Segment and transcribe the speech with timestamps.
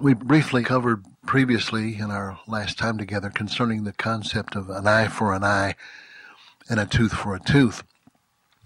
[0.00, 5.08] We briefly covered previously in our last time together concerning the concept of an eye
[5.08, 5.76] for an eye
[6.68, 7.82] and a tooth for a tooth.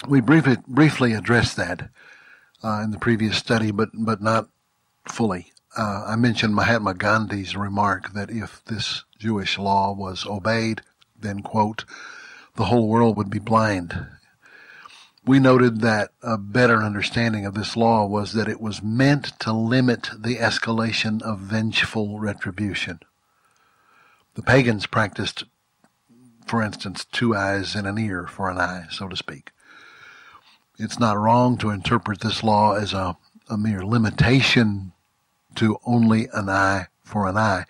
[0.07, 1.89] We briefly, briefly addressed that
[2.63, 4.49] uh, in the previous study, but, but not
[5.09, 5.53] fully.
[5.77, 10.83] Uh, I mentioned Mahatma Gandhi's remark that if this Jewish law was obeyed,
[11.19, 11.85] then, quote,
[12.57, 14.07] the whole world would be blind.
[15.25, 19.53] We noted that a better understanding of this law was that it was meant to
[19.53, 22.99] limit the escalation of vengeful retribution.
[24.35, 25.45] The pagans practiced,
[26.45, 29.53] for instance, two eyes and an ear for an eye, so to speak.
[30.77, 33.17] It's not wrong to interpret this law as a,
[33.49, 34.91] a mere limitation
[35.55, 37.67] to only an eye for an eye,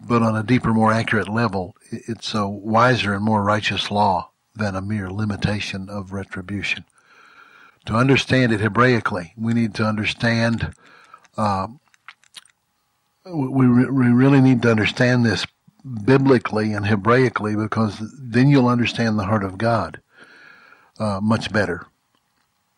[0.00, 4.29] but on a deeper, more accurate level, it's a wiser and more righteous law
[4.60, 6.84] than a mere limitation of retribution.
[7.86, 10.74] To understand it Hebraically, we need to understand,
[11.36, 11.66] uh,
[13.24, 15.46] we, re- we really need to understand this
[16.04, 20.00] biblically and Hebraically because then you'll understand the heart of God
[20.98, 21.86] uh, much better.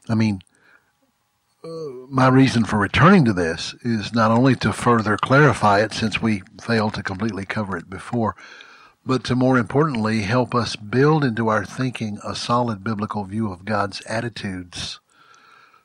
[0.08, 0.41] I mean,
[1.64, 1.69] uh,
[2.08, 6.42] my reason for returning to this is not only to further clarify it since we
[6.61, 8.36] failed to completely cover it before,
[9.05, 13.64] but to more importantly help us build into our thinking a solid biblical view of
[13.64, 15.00] God's attitudes.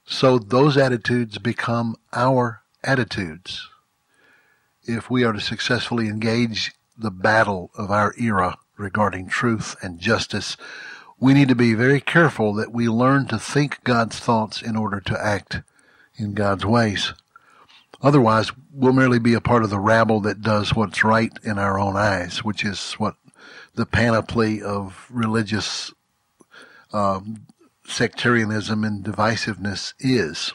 [0.06, 3.68] So those attitudes become our attitudes.
[4.84, 10.56] If we are to successfully engage the battle of our era regarding truth and justice,
[11.20, 15.00] we need to be very careful that we learn to think God's thoughts in order
[15.02, 15.62] to act
[16.16, 17.14] in God's ways.
[18.02, 21.80] Otherwise, we'll merely be a part of the rabble that does what's right in our
[21.80, 23.16] own eyes, which is what
[23.76, 25.94] the panoply of religious
[26.94, 27.46] um,
[27.88, 30.54] sectarianism and divisiveness is.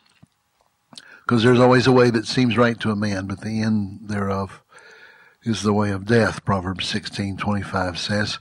[1.24, 4.62] Because there's always a way that seems right to a man, but the end thereof
[5.44, 8.38] is the way of death, Proverbs 16:25 says.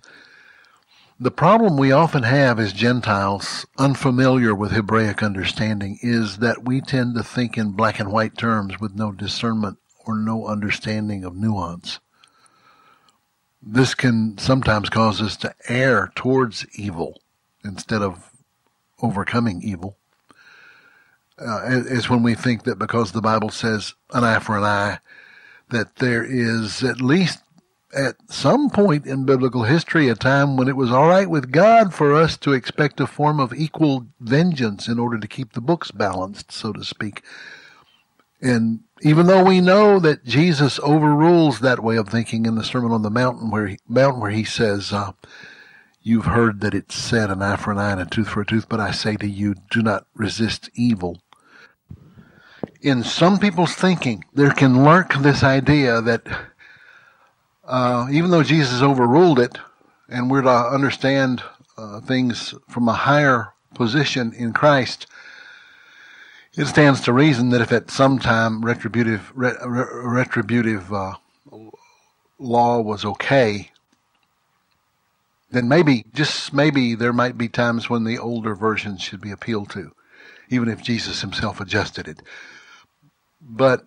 [1.22, 7.14] The problem we often have as Gentiles, unfamiliar with Hebraic understanding, is that we tend
[7.14, 12.00] to think in black and white terms with no discernment or no understanding of nuance.
[13.62, 17.22] This can sometimes cause us to err towards evil
[17.64, 18.32] instead of
[19.00, 19.98] overcoming evil.
[21.38, 24.98] Uh, is when we think that because the Bible says an eye for an eye,
[25.70, 27.44] that there is at least
[27.94, 31.94] at some point in biblical history a time when it was all right with God
[31.94, 35.92] for us to expect a form of equal vengeance in order to keep the books
[35.92, 37.22] balanced, so to speak.
[38.42, 42.92] And even though we know that Jesus overrules that way of thinking in the Sermon
[42.92, 45.12] on the Mountain, where he, mountain where he says, uh,
[46.02, 48.46] "You've heard that it's said, an eye for an eye and a tooth for a
[48.46, 51.22] tooth, but I say to you, do not resist evil."
[52.82, 56.26] In some people's thinking, there can lurk this idea that
[57.64, 59.58] uh, even though Jesus overruled it,
[60.10, 61.44] and we're to understand
[61.78, 65.08] uh, things from a higher position in Christ,
[66.54, 71.16] it stands to reason that if at some time retributive re, retributive uh,
[72.40, 73.72] law was okay,
[75.52, 79.70] then maybe just maybe there might be times when the older version should be appealed
[79.72, 79.92] to,
[80.50, 82.22] even if Jesus himself adjusted it.
[83.42, 83.86] But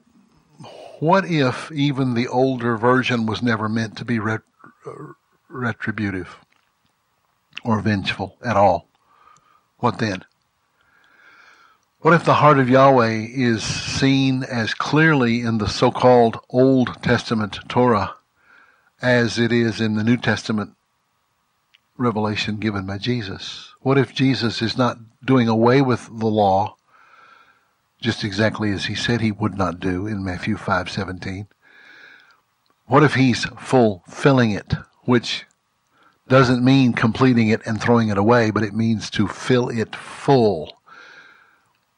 [1.04, 4.40] what if even the older version was never meant to be ret-
[5.48, 6.38] retributive
[7.62, 8.88] or vengeful at all?
[9.80, 10.24] What then?
[12.00, 17.02] What if the heart of Yahweh is seen as clearly in the so called Old
[17.02, 18.14] Testament Torah
[19.02, 20.74] as it is in the New Testament
[21.98, 23.74] revelation given by Jesus?
[23.82, 26.76] What if Jesus is not doing away with the law
[28.04, 31.46] just exactly as he said he would not do in Matthew 5:17.
[32.84, 35.46] What if he's fulfilling it, which
[36.28, 40.76] doesn't mean completing it and throwing it away, but it means to fill it full.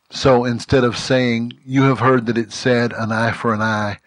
[0.09, 3.99] So instead of saying, You have heard that it said an eye for an eye,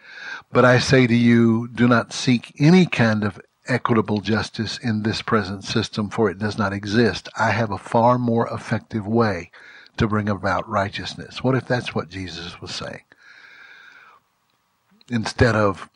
[0.53, 5.21] but I say to you, do not seek any kind of equitable justice in this
[5.21, 7.27] present system, for it does not exist.
[7.38, 9.51] I have a far more effective way
[10.00, 11.44] to bring about righteousness.
[11.44, 13.04] What if that's what Jesus was saying?
[15.10, 15.90] Instead of,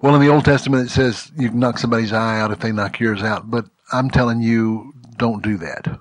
[0.00, 2.72] well, in the Old Testament it says you can knock somebody's eye out if they
[2.72, 6.00] knock yours out, but I'm telling you, don't do that.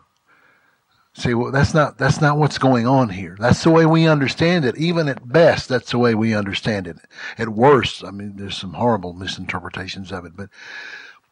[1.14, 3.36] See, well, that's not that's not what's going on here.
[3.40, 4.78] That's the way we understand it.
[4.78, 6.98] Even at best, that's the way we understand it.
[7.38, 10.50] At worst, I mean, there's some horrible misinterpretations of it, but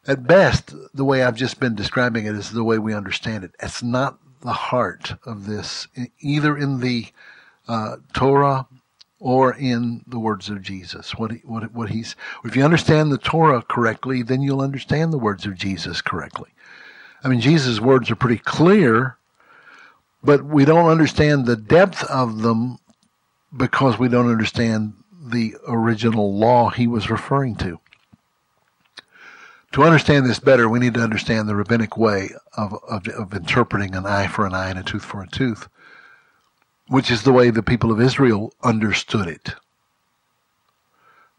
[0.06, 3.52] at best, the way I've just been describing it is the way we understand it.
[3.60, 5.88] It's not the heart of this,
[6.20, 7.06] either in the
[7.66, 8.66] uh, Torah
[9.20, 11.14] or in the words of Jesus.
[11.16, 12.14] What he, what what he's
[12.44, 16.50] if you understand the Torah correctly, then you'll understand the words of Jesus correctly.
[17.22, 19.16] I mean, Jesus' words are pretty clear,
[20.22, 22.78] but we don't understand the depth of them
[23.56, 27.80] because we don't understand the original law he was referring to.
[29.72, 33.94] To understand this better, we need to understand the rabbinic way of, of, of interpreting
[33.94, 35.68] an eye for an eye and a tooth for a tooth
[36.88, 39.54] which is the way the people of Israel understood it.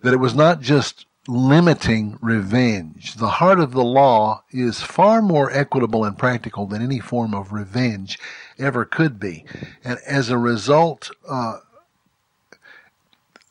[0.01, 3.15] That it was not just limiting revenge.
[3.15, 7.51] The heart of the law is far more equitable and practical than any form of
[7.51, 8.17] revenge
[8.57, 9.45] ever could be.
[9.83, 11.57] And as a result, uh,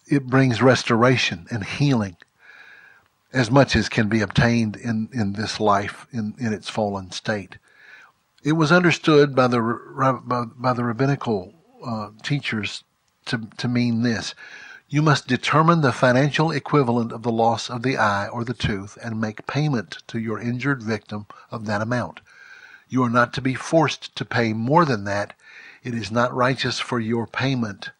[0.07, 2.17] it brings restoration and healing
[3.33, 7.59] as much as can be obtained in, in this life in, in its fallen state.
[8.43, 11.55] It was understood by the, by, by the rabbinical
[11.85, 12.85] uh, teachers
[13.27, 14.35] to, to mean this.
[14.89, 18.97] You must determine the financial equivalent of the loss of the eye or the tooth
[19.03, 22.21] and make payment to your injured victim of that amount.
[22.89, 25.35] You are not to be forced to pay more than that.
[25.85, 27.91] It is not righteous for your payment,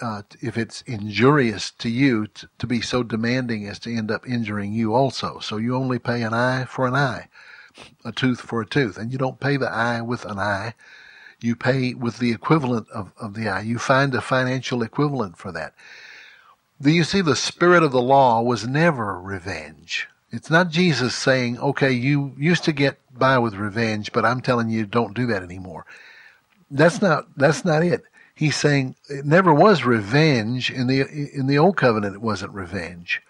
[0.00, 4.28] uh, if it's injurious to you, to, to be so demanding as to end up
[4.28, 5.38] injuring you also.
[5.40, 7.28] So you only pay an eye for an eye,
[8.04, 10.74] a tooth for a tooth, and you don't pay the eye with an eye
[11.40, 13.60] you pay with the equivalent of, of the eye.
[13.60, 15.74] You find a financial equivalent for that.
[16.80, 20.08] Do you see the spirit of the law was never revenge?
[20.30, 24.68] It's not Jesus saying, okay, you used to get by with revenge, but I'm telling
[24.68, 25.86] you don't do that anymore.
[26.70, 28.02] That's not, that's not it.
[28.38, 32.14] He's saying it never was revenge in the, in the old covenant.
[32.14, 33.20] It wasn't revenge.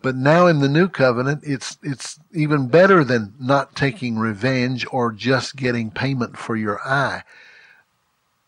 [0.00, 5.12] But now in the new covenant, it's, it's even better than not taking revenge or
[5.12, 7.24] just getting payment for your eye.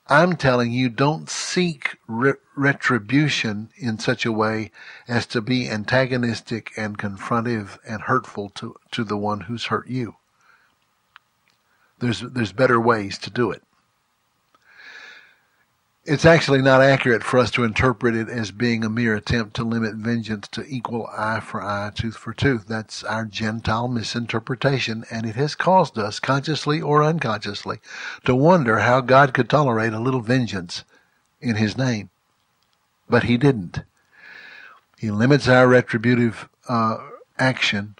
[0.09, 4.71] I'm telling you, don't seek re- retribution in such a way
[5.07, 10.15] as to be antagonistic and confrontive and hurtful to, to the one who's hurt you.
[11.99, 13.63] There's, there's better ways to do it
[16.05, 19.65] it's actually not accurate for us to interpret it as being a mere attempt to
[19.65, 22.67] limit vengeance to equal eye for eye, tooth for tooth.
[22.67, 27.81] That's our Gentile misinterpretation, and it has caused us, consciously or unconsciously,
[28.25, 30.85] to wonder how God could tolerate a little vengeance
[31.41, 32.09] in His name.
[33.09, 33.81] But He didn't.
[34.99, 36.97] He limits our retributive uh,
[37.39, 37.97] action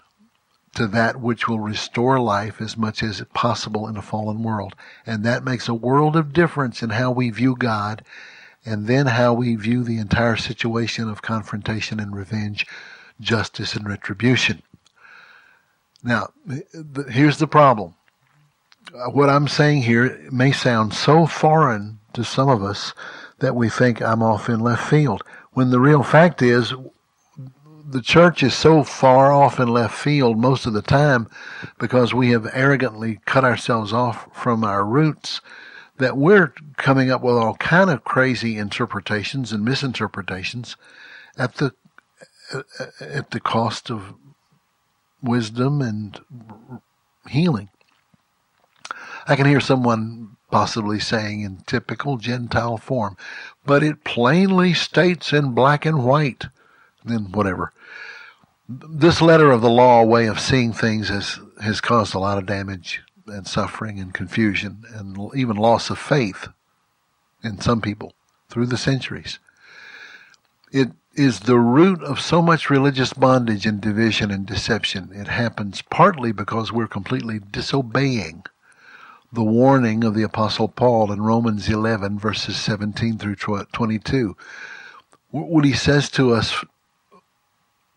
[0.75, 4.73] to that which will restore life as much as possible in a fallen world.
[5.05, 8.03] And that makes a world of difference in how we view God
[8.65, 12.65] and then how we view the entire situation of confrontation and revenge,
[13.19, 14.61] justice and retribution.
[16.03, 16.29] Now,
[17.09, 17.95] here's the problem.
[18.93, 22.93] Uh, what I'm saying here may sound so foreign to some of us
[23.39, 26.73] that we think I'm off in left field, when the real fact is
[27.89, 31.29] the church is so far off in left field most of the time
[31.79, 35.41] because we have arrogantly cut ourselves off from our roots
[35.97, 40.75] that we're coming up with all kind of crazy interpretations and misinterpretations
[41.37, 41.73] at the
[42.53, 42.63] uh,
[42.99, 44.13] at the cost of
[45.21, 46.19] wisdom and
[47.29, 47.69] healing.
[49.27, 53.15] I can hear someone possibly saying in typical Gentile form,
[53.65, 56.47] but it plainly states in black and white,
[57.05, 57.71] then whatever
[58.89, 62.45] this letter of the law way of seeing things has has caused a lot of
[62.45, 66.47] damage and suffering and confusion and even loss of faith
[67.43, 68.13] in some people
[68.49, 69.39] through the centuries.
[70.71, 75.11] It is the root of so much religious bondage and division and deception.
[75.13, 78.43] It happens partly because we're completely disobeying
[79.33, 84.35] the warning of the apostle Paul in Romans 11 verses 17 through 22.
[85.29, 86.63] What he says to us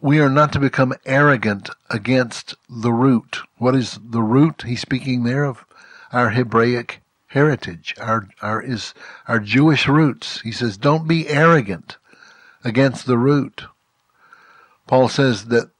[0.04, 3.38] we are not to become arrogant against the root.
[3.56, 4.64] What is the root?
[4.66, 5.64] He's speaking there of
[6.12, 8.92] our Hebraic heritage, our, our is
[9.26, 10.42] our Jewish roots.
[10.42, 11.96] He says, don't be arrogant
[12.62, 13.64] against the root.
[14.86, 15.70] Paul says that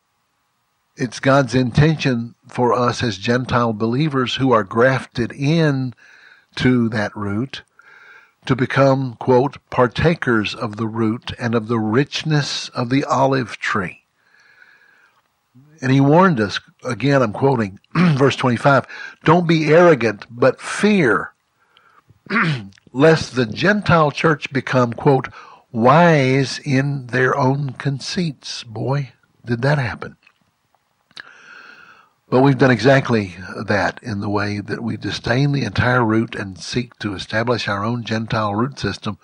[0.97, 5.93] it's God's intention for us as Gentile believers who are grafted in
[6.57, 7.61] to that root
[8.47, 14.04] to become, quote, partakers of the root and of the richness of the olive tree.
[15.81, 18.87] And he warned us, again, I'm quoting verse 25,
[19.25, 21.33] don't be arrogant, but fear,
[22.93, 25.29] lest the Gentile church become, quote,
[25.73, 28.63] wise in their own conceits.
[28.65, 29.13] Boy,
[29.45, 30.17] did that happen.
[32.31, 36.59] But we've done exactly that in the way that we disdain the entire root and
[36.59, 39.19] seek to establish our own Gentile root system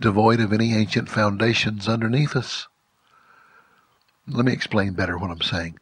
[0.00, 2.68] devoid of any ancient foundations underneath us.
[4.28, 5.78] Let me explain better what I'm saying.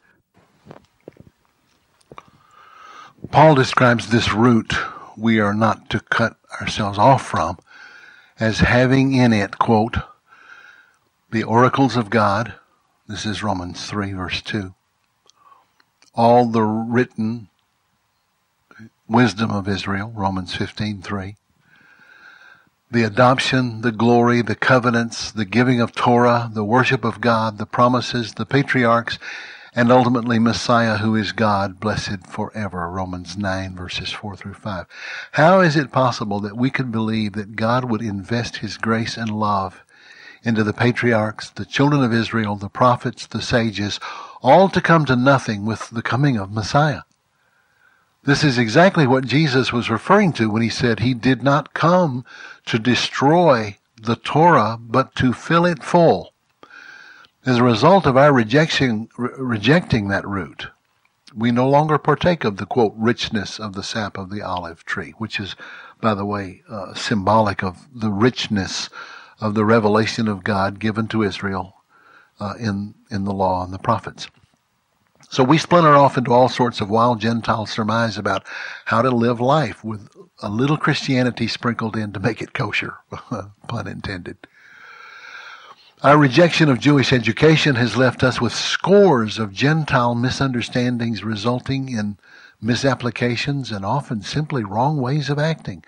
[3.30, 4.74] Paul describes this root
[5.16, 7.58] we are not to cut ourselves off from
[8.40, 9.98] as having in it, quote,
[11.30, 12.54] the oracles of God.
[13.06, 14.74] This is Romans 3, verse 2.
[16.14, 17.48] All the written
[19.08, 21.36] wisdom of Israel, Romans 15, 3
[22.90, 27.66] the adoption, the glory, the covenants, the giving of Torah, the worship of God, the
[27.66, 29.18] promises, the patriarchs,
[29.74, 32.88] and ultimately Messiah who is God, blessed forever.
[32.90, 34.86] Romans 9 verses 4 through 5.
[35.32, 39.30] How is it possible that we could believe that God would invest his grace and
[39.30, 39.82] love
[40.42, 44.00] into the patriarchs, the children of Israel, the prophets, the sages,
[44.42, 47.02] all to come to nothing with the coming of Messiah?
[48.24, 52.24] This is exactly what Jesus was referring to when he said he did not come
[52.66, 56.34] to destroy the Torah, but to fill it full.
[57.46, 60.68] As a result of our rejection, re- rejecting that root,
[61.34, 65.14] we no longer partake of the quote richness of the sap of the olive tree,
[65.16, 65.56] which is,
[66.02, 68.90] by the way, uh, symbolic of the richness
[69.40, 71.76] of the revelation of God given to Israel
[72.38, 74.28] uh, in in the law and the prophets.
[75.30, 78.44] So we splinter off into all sorts of wild Gentile surmise about
[78.84, 80.10] how to live life with
[80.42, 82.96] a little Christianity sprinkled in to make it kosher,
[83.68, 84.36] pun intended.
[86.02, 92.16] Our rejection of Jewish education has left us with scores of Gentile misunderstandings resulting in
[92.58, 95.84] misapplications and often simply wrong ways of acting.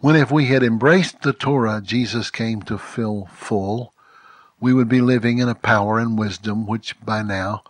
[0.00, 3.94] When if we had embraced the Torah Jesus came to fill full,
[4.60, 7.64] we would be living in a power and wisdom which by now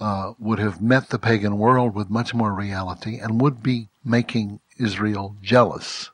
[0.00, 4.58] uh, would have met the pagan world with much more reality and would be making
[4.78, 6.10] Israel jealous,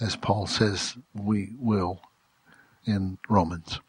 [0.00, 2.00] as Paul says we will
[2.86, 3.80] in Romans.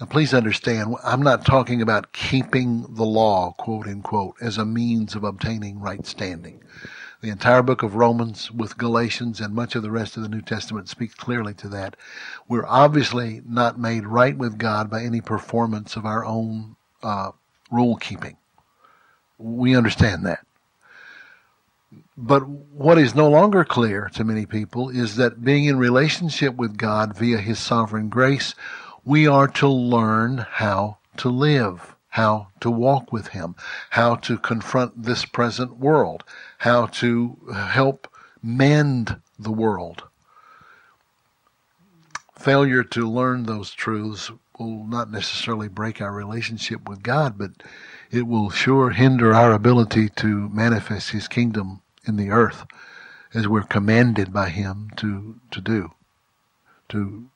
[0.00, 5.14] Now, please understand, I'm not talking about keeping the law, quote unquote, as a means
[5.14, 6.60] of obtaining right standing.
[7.20, 10.42] The entire book of Romans with Galatians and much of the rest of the New
[10.42, 11.96] Testament speaks clearly to that.
[12.48, 17.30] We're obviously not made right with God by any performance of our own uh,
[17.70, 18.36] rule keeping.
[19.38, 20.44] We understand that.
[22.16, 26.76] But what is no longer clear to many people is that being in relationship with
[26.76, 28.54] God via His sovereign grace,
[29.04, 33.54] we are to learn how to live, how to walk with Him,
[33.90, 36.24] how to confront this present world,
[36.58, 38.08] how to help
[38.42, 40.04] mend the world.
[42.38, 47.50] Failure to learn those truths will not necessarily break our relationship with God, but
[48.10, 52.64] it will sure hinder our ability to manifest His kingdom in the earth
[53.32, 55.92] as we're commanded by Him to, to do,
[56.90, 57.28] to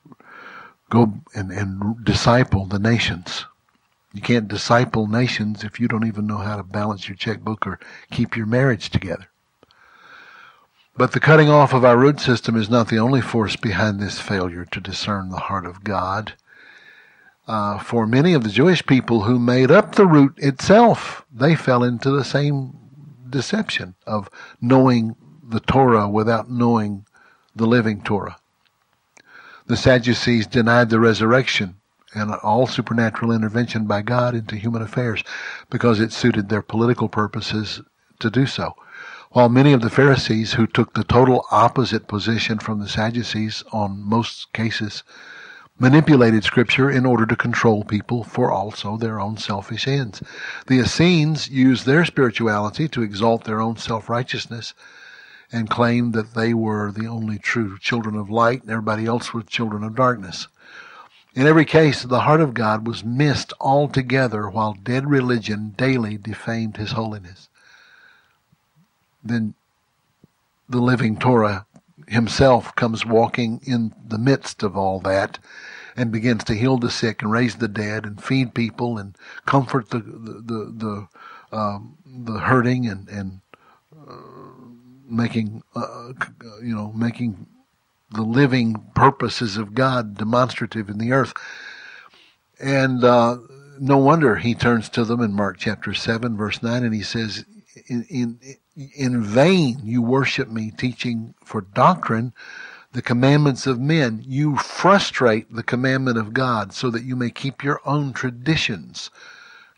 [0.91, 3.47] go and, and disciple the nations.
[4.13, 7.79] You can't disciple nations if you don't even know how to balance your checkbook or
[8.11, 9.29] keep your marriage together.
[10.97, 14.19] But the cutting off of our root system is not the only force behind this
[14.19, 16.35] failure to discern the heart of God
[17.49, 21.83] uh, for many of the Jewish people who made up the root itself, they fell
[21.83, 22.77] into the same
[23.29, 24.29] deception of
[24.61, 27.07] knowing the Torah without knowing
[27.57, 28.37] the living Torah.
[29.69, 31.77] The Sadducees denied the resurrection
[32.15, 35.23] and all supernatural intervention by God into human affairs
[35.69, 37.83] because it suited their political purposes
[38.21, 38.75] to do so.
[39.33, 44.03] While many of the Pharisees who took the total opposite position from the Sadducees on
[44.03, 45.03] most cases
[45.79, 50.23] manipulated scripture in order to control people for also their own selfish ends.
[50.67, 54.73] The Essenes used their spirituality to exalt their own self-righteousness
[55.51, 59.45] and claimed that they were the only true children of light and everybody else was
[59.47, 60.49] children of darkness.
[61.35, 66.77] In every case, the heart of God was missed altogether while dead religion daily defamed
[66.77, 67.49] his holiness.
[69.23, 69.55] Then
[70.69, 71.67] the living Torah
[72.09, 75.39] himself comes walking in the midst of all that
[75.97, 79.91] and begins to heal the sick and raise the dead and feed people and comfort
[79.91, 81.09] the the the,
[81.51, 83.41] the, um, the hurting and and
[85.09, 86.13] making uh,
[86.63, 87.47] you know making
[88.13, 91.35] the living purposes of God demonstrative in the earth.
[92.61, 93.39] And uh,
[93.79, 97.45] no wonder he turns to them in Mark chapter seven, verse nine, and he says,
[97.89, 98.41] "In in
[98.97, 102.33] in vain you worship me, teaching for doctrine."
[102.93, 104.25] the commandments of men.
[104.27, 109.11] You frustrate the commandment of God so that you may keep your own traditions.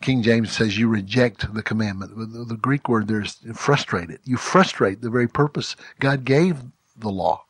[0.03, 2.17] King James says you reject the commandment.
[2.17, 4.11] The, the Greek word there is frustrate.
[4.25, 6.59] You frustrate the very purpose God gave
[6.97, 7.45] the law.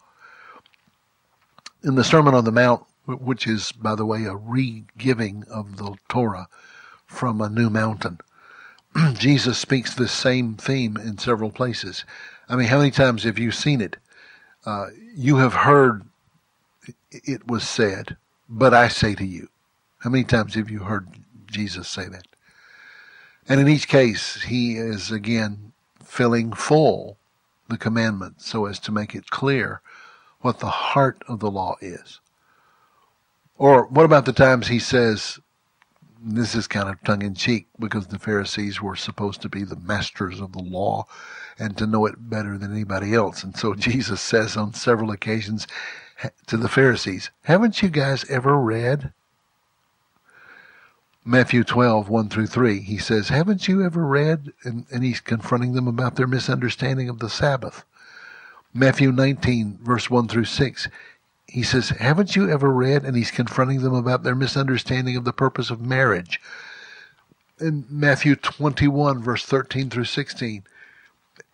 [1.82, 5.94] In the Sermon on the Mount, which is, by the way, a re-giving of the
[6.08, 6.48] Torah
[7.06, 8.18] from a new mountain.
[9.14, 12.04] Jesus speaks this same theme in several places.
[12.48, 13.96] I mean, how many times have you seen it?
[14.66, 16.04] Uh, you have heard
[17.10, 18.16] it was said,
[18.48, 19.48] but I say to you.
[19.98, 21.08] How many times have you heard
[21.46, 22.26] Jesus say that?
[23.48, 27.16] And in each case, he is again filling full
[27.68, 29.80] the commandment so as to make it clear
[30.40, 32.20] what the heart of the law is.
[33.56, 35.38] Or what about the times he says,
[36.22, 39.76] this is kind of tongue in cheek because the Pharisees were supposed to be the
[39.76, 41.06] masters of the law
[41.58, 43.42] and to know it better than anybody else.
[43.42, 45.66] And so Jesus says on several occasions
[46.46, 49.12] to the Pharisees, haven't you guys ever read
[51.30, 54.52] Matthew 12, 1 through 3, he says, Haven't you ever read?
[54.64, 57.84] And, and, he's confronting them about their misunderstanding of the Sabbath.
[58.74, 60.88] Matthew 19, verse 1 through 6,
[61.46, 63.04] he says, Haven't you ever read?
[63.04, 66.40] And he's confronting them about their misunderstanding of the purpose of marriage.
[67.60, 70.64] In Matthew 21, verse 13 through 16,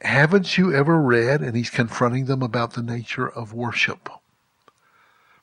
[0.00, 1.42] haven't you ever read?
[1.42, 4.08] And he's confronting them about the nature of worship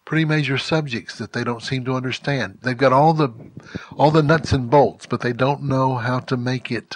[0.05, 2.59] pretty major subjects that they don't seem to understand.
[2.61, 3.29] They've got all the
[3.97, 6.95] all the nuts and bolts, but they don't know how to make it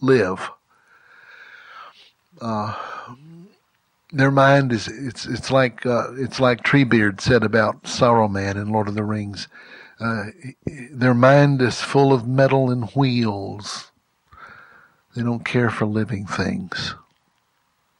[0.00, 0.50] live.
[2.40, 2.74] Uh,
[4.12, 8.88] their mind is it's it's like uh, it's like Treebeard said about Saruman in Lord
[8.88, 9.48] of the Rings.
[10.00, 10.26] Uh,
[10.92, 13.90] their mind is full of metal and wheels.
[15.14, 16.94] They don't care for living things.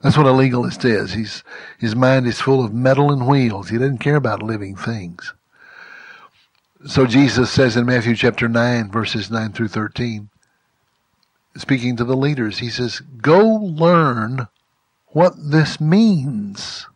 [0.00, 1.12] That's what a legalist is.
[1.12, 1.42] He's,
[1.78, 3.68] his mind is full of metal and wheels.
[3.68, 5.34] He doesn't care about living things.
[6.86, 10.28] So Jesus says in Matthew chapter 9, verses 9 through 13,
[11.56, 14.46] speaking to the leaders, he says, Go learn
[15.08, 16.86] what this means.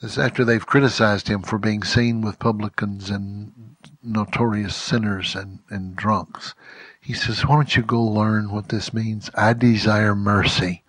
[0.00, 5.94] This after they've criticized him for being seen with publicans and notorious sinners and, and
[5.94, 6.54] drunks.
[7.02, 9.30] He says, Why don't you go learn what this means?
[9.34, 10.82] I desire mercy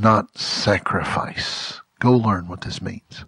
[0.00, 1.80] not sacrifice.
[1.98, 3.24] Go learn what this means.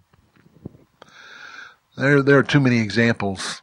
[1.97, 3.63] There, there are too many examples.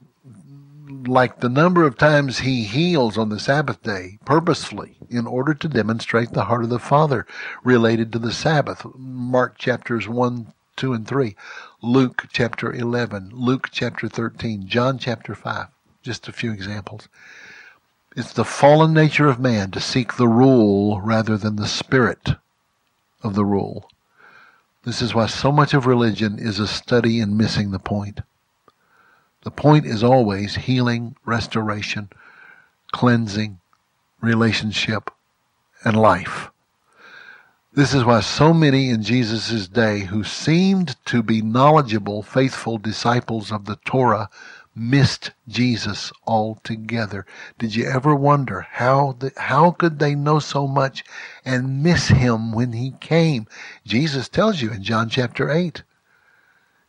[1.05, 5.67] Like the number of times he heals on the Sabbath day purposefully in order to
[5.67, 7.25] demonstrate the heart of the Father
[7.63, 8.85] related to the Sabbath.
[8.95, 11.35] Mark chapters 1, 2, and 3.
[11.81, 13.31] Luke chapter 11.
[13.33, 14.67] Luke chapter 13.
[14.67, 15.67] John chapter 5.
[16.03, 17.09] Just a few examples.
[18.15, 22.35] It's the fallen nature of man to seek the rule rather than the spirit
[23.23, 23.89] of the rule.
[24.83, 28.21] This is why so much of religion is a study in missing the point.
[29.43, 32.09] The point is always healing, restoration,
[32.91, 33.59] cleansing,
[34.21, 35.11] relationship,
[35.83, 36.49] and life.
[37.73, 43.51] This is why so many in Jesus' day who seemed to be knowledgeable, faithful disciples
[43.51, 44.29] of the Torah
[44.75, 47.25] missed Jesus altogether.
[47.57, 51.03] Did you ever wonder how the, how could they know so much
[51.43, 53.47] and miss him when he came?
[53.85, 55.83] Jesus tells you in John chapter 8.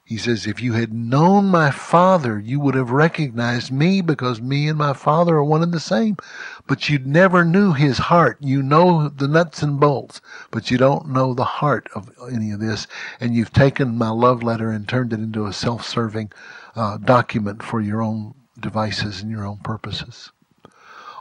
[0.04, 4.68] He says, if you had known my Father, you would have recognized me because me
[4.68, 6.18] and my Father are one and the same.
[6.66, 8.36] But you never knew his heart.
[8.40, 12.60] You know the nuts and bolts, but you don't know the heart of any of
[12.60, 12.86] this.
[13.20, 16.30] And you've taken my love letter and turned it into a self-serving
[16.74, 20.30] uh, document for your own devices and your own purposes.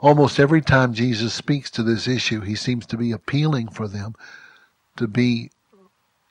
[0.01, 4.15] Almost every time Jesus speaks to this issue, he seems to be appealing for them
[4.95, 5.51] to be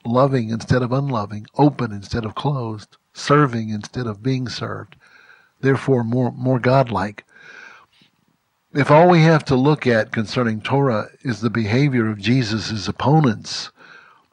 [0.04, 4.96] loving instead of unloving, open instead of closed, serving instead of being served,
[5.60, 7.24] therefore more, more godlike.
[8.72, 13.70] If all we have to look at concerning Torah is the behavior of Jesus' opponents,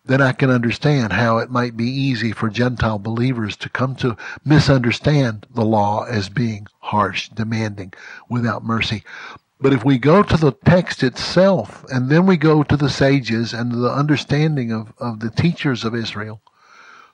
[0.08, 4.18] then I can understand how it might be easy for Gentile believers to come to
[4.46, 7.94] misunderstand the law as being harsh, demanding,
[8.30, 9.04] without mercy.
[9.60, 13.54] But if we go to the text itself, and then we go to the sages
[13.54, 16.42] and the understanding of, of the teachers of Israel,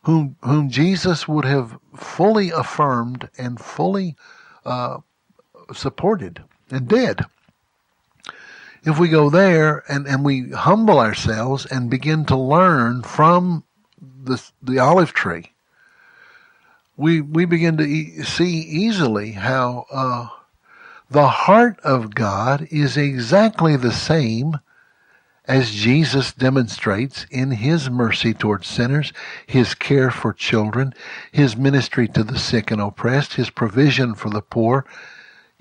[0.03, 4.15] whom, whom Jesus would have fully affirmed and fully
[4.65, 4.97] uh,
[5.73, 7.21] supported and did,
[8.85, 13.63] if we go there and, and we humble ourselves and begin to learn from
[14.01, 15.53] the, the olive tree,
[16.97, 20.27] we, we begin to e- see easily how uh,
[21.09, 24.59] the heart of God is exactly the same
[25.45, 29.11] as Jesus demonstrates in his mercy towards sinners,
[29.45, 30.93] his care for children,
[31.31, 34.85] his ministry to the sick and oppressed, his provision for the poor,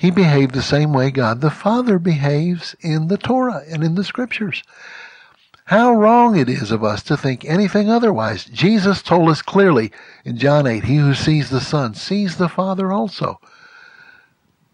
[0.03, 4.03] he behaved the same way God the Father behaves in the Torah and in the
[4.03, 4.65] scriptures.
[5.67, 8.45] How wrong it is of us to think anything otherwise.
[8.47, 9.93] Jesus told us clearly
[10.25, 13.39] in John 8, he who sees the Son sees the Father also.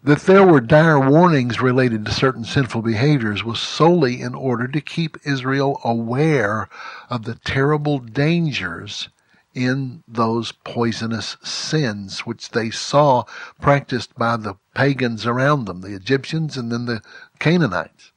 [0.03, 4.81] That there were dire warnings related to certain sinful behaviors was solely in order to
[4.81, 6.69] keep Israel aware
[7.07, 9.09] of the terrible dangers
[9.53, 13.23] in those poisonous sins which they saw
[13.59, 17.01] practiced by the pagans around them, the Egyptians and then the
[17.39, 18.11] Canaanites.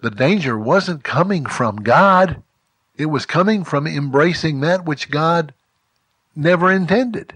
[0.00, 2.42] The danger wasn't coming from God.
[2.96, 5.54] It was coming from embracing that which God
[6.34, 7.34] never intended.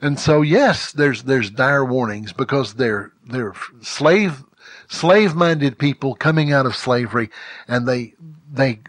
[0.00, 4.44] And so, yes, there's there's dire warnings because they're they're slave
[4.88, 7.30] slave minded people coming out of slavery,
[7.66, 8.14] and they
[8.52, 8.80] they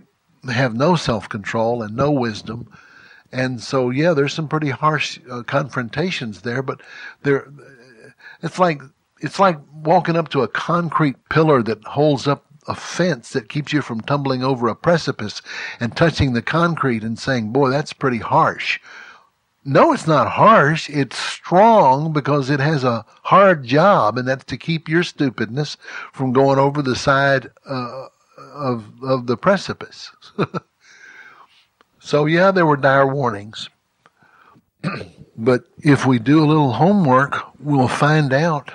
[0.49, 2.67] have no self control and no wisdom,
[3.31, 6.61] and so yeah, there's some pretty harsh uh, confrontations there.
[6.61, 6.81] But
[7.23, 7.51] there,
[8.41, 8.81] it's like
[9.19, 13.71] it's like walking up to a concrete pillar that holds up a fence that keeps
[13.73, 15.41] you from tumbling over a precipice
[15.79, 18.79] and touching the concrete and saying, "Boy, that's pretty harsh."
[19.67, 20.89] No, it's not harsh.
[20.91, 25.75] It's strong because it has a hard job, and that's to keep your stupidness
[26.13, 28.05] from going over the side uh,
[28.55, 30.11] of of the precipice.
[31.99, 33.69] so yeah, there were dire warnings.
[35.37, 38.71] but if we do a little homework, we'll find out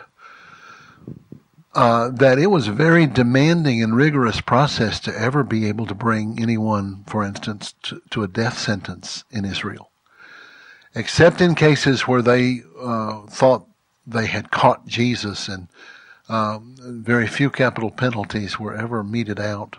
[1.74, 5.94] uh, that it was a very demanding and rigorous process to ever be able to
[5.94, 9.90] bring anyone, for instance, to, to a death sentence in Israel,
[10.94, 13.66] except in cases where they uh, thought
[14.06, 15.68] they had caught Jesus, and
[16.30, 19.76] um, very few capital penalties were ever meted out.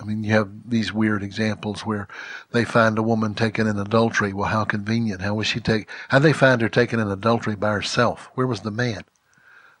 [0.00, 2.06] I mean, you have these weird examples where
[2.52, 4.32] they find a woman taken in adultery.
[4.32, 5.20] Well, how convenient.
[5.20, 5.88] How was she take?
[6.10, 8.30] How they find her taken in adultery by herself?
[8.34, 9.02] Where was the man?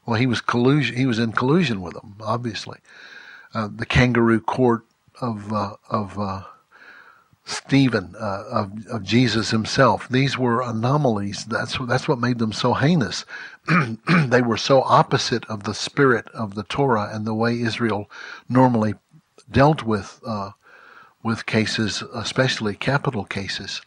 [0.04, 0.96] Well, he was collusion.
[0.96, 2.78] He was in collusion with them, obviously.
[3.54, 4.84] Uh, the kangaroo court
[5.20, 6.42] of uh, of uh,
[7.48, 10.06] Stephen, uh, of of Jesus himself.
[10.08, 11.46] These were anomalies.
[11.46, 13.24] That's that's what made them so heinous.
[14.26, 18.10] they were so opposite of the spirit of the Torah and the way Israel
[18.50, 18.94] normally
[19.50, 20.50] dealt with uh,
[21.22, 23.80] with cases, especially capital cases.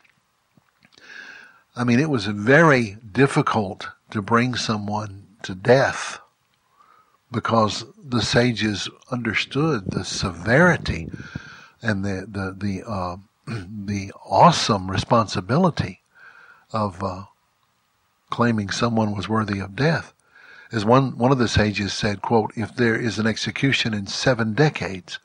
[1.75, 6.19] I mean, it was very difficult to bring someone to death
[7.31, 11.09] because the sages understood the severity
[11.83, 13.17] and the the the uh,
[13.85, 16.01] the awesome responsibility
[16.71, 17.23] of uh,
[18.29, 20.13] claiming someone was worthy of death.
[20.71, 24.53] As one one of the sages said, "quote If there is an execution in seven
[24.53, 25.19] decades,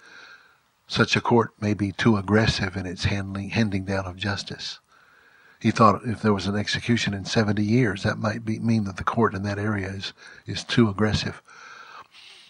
[0.89, 4.81] such a court may be too aggressive in its handling handing down of justice."
[5.61, 8.99] He thought if there was an execution in 70 years, that might be, mean that
[8.99, 10.13] the court in that area is,
[10.47, 11.43] is too aggressive.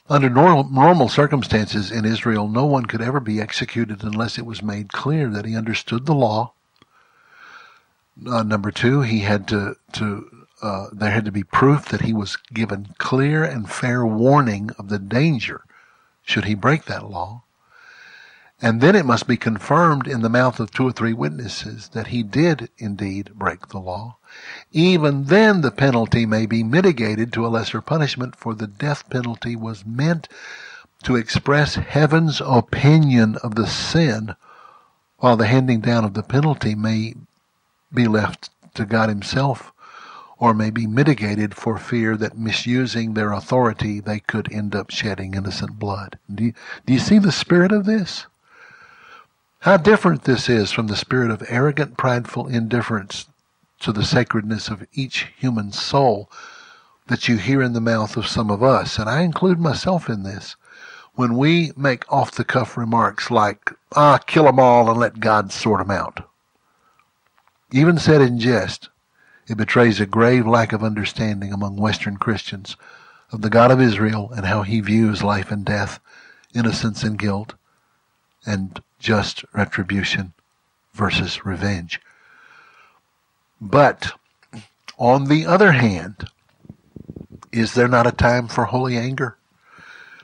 [0.09, 4.63] Under normal, normal circumstances in Israel, no one could ever be executed unless it was
[4.63, 6.53] made clear that he understood the law.
[8.25, 12.13] Uh, number two, he had to, to uh, there had to be proof that he
[12.13, 15.65] was given clear and fair warning of the danger
[16.23, 17.43] should he break that law.
[18.63, 22.09] And then it must be confirmed in the mouth of two or three witnesses that
[22.09, 24.17] he did indeed break the law.
[24.73, 29.57] Even then the penalty may be mitigated to a lesser punishment, for the death penalty
[29.57, 30.29] was meant
[31.05, 34.35] to express heaven's opinion of the sin,
[35.19, 37.15] while the handing down of the penalty may
[37.95, 39.73] be left to God himself
[40.39, 45.35] or may be mitigated for fear that misusing their authority they could end up shedding
[45.35, 46.19] innocent blood.
[46.33, 46.53] Do you,
[46.85, 48.27] do you see the spirit of this?
[49.61, 53.27] How different this is from the spirit of arrogant, prideful indifference
[53.81, 56.31] to the sacredness of each human soul
[57.09, 60.23] that you hear in the mouth of some of us, and I include myself in
[60.23, 60.57] this,
[61.15, 65.53] when we make off the cuff remarks like, ah, kill them all and let God
[65.53, 66.29] sort them out.
[67.73, 68.91] Even said in jest,
[69.49, 72.77] it betrays a grave lack of understanding among Western Christians
[73.33, 76.01] of the God of Israel and how he views life and death,
[76.55, 77.55] innocence and guilt,
[78.45, 80.33] and just retribution
[80.95, 82.01] versus revenge.
[83.61, 84.13] But
[84.99, 86.29] on the other hand,
[87.53, 89.39] is there not a time for holy anger?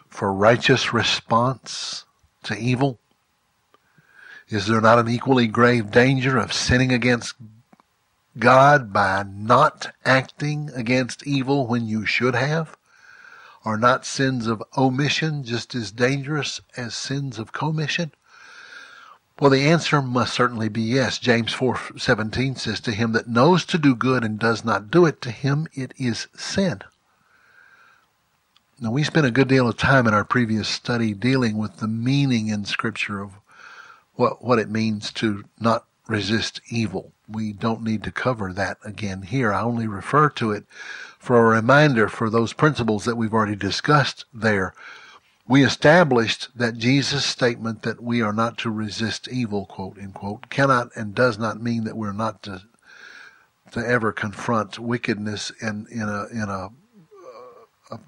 [0.09, 2.05] For righteous response
[2.45, 2.99] to evil?
[4.49, 7.35] Is there not an equally grave danger of sinning against
[8.39, 12.77] God by not acting against evil when you should have?
[13.65, 18.13] Are not sins of omission just as dangerous as sins of commission?
[19.41, 21.19] Well, the answer must certainly be yes.
[21.19, 25.21] James 4:17 says to him that knows to do good and does not do it,
[25.23, 26.83] to him it is sin.
[28.81, 31.89] Now, we spent a good deal of time in our previous study dealing with the
[31.89, 33.33] meaning in Scripture of
[34.15, 37.13] what, what it means to not resist evil.
[37.29, 39.53] We don't need to cover that again here.
[39.53, 40.65] I only refer to it
[41.19, 44.75] for a reminder for those principles that we've already discussed there.
[45.53, 50.89] We established that Jesus' statement that we are not to resist evil, quote unquote, cannot
[50.97, 52.63] and does not mean that we're not to
[53.73, 56.71] to ever confront wickedness in in a in a uh,
[57.91, 57.99] a,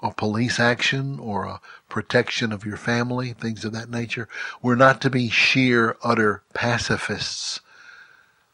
[0.00, 4.28] a police action or a protection of your family, things of that nature.
[4.62, 7.58] We're not to be sheer, utter pacifists.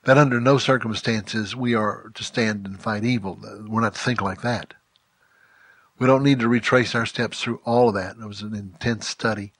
[0.04, 3.38] That under no circumstances we are to stand and fight evil.
[3.68, 4.72] We're not to think like that.
[5.98, 8.16] We don't need to retrace our steps through all of that.
[8.20, 9.52] It was an intense study.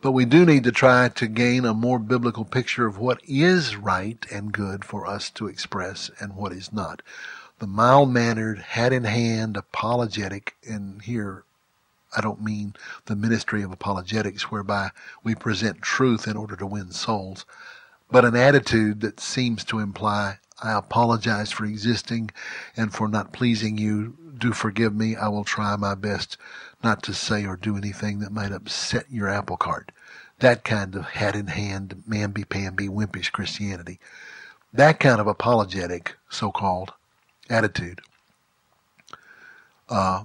[0.00, 3.76] But we do need to try to gain a more biblical picture of what is
[3.76, 7.02] right and good for us to express and what is not.
[7.58, 11.44] The mild mannered, hat in hand, apologetic, and here
[12.16, 12.74] I don't mean
[13.04, 14.90] the ministry of apologetics whereby
[15.22, 17.44] we present truth in order to win souls,
[18.10, 22.30] but an attitude that seems to imply, I apologize for existing
[22.76, 24.16] and for not pleasing you.
[24.36, 25.16] Do forgive me.
[25.16, 26.36] I will try my best
[26.82, 29.92] not to say or do anything that might upset your apple cart.
[30.38, 33.98] That kind of hat in hand, mamby pamby, wimpish Christianity.
[34.72, 36.92] That kind of apologetic, so called,
[37.50, 38.00] attitude
[39.90, 40.24] uh,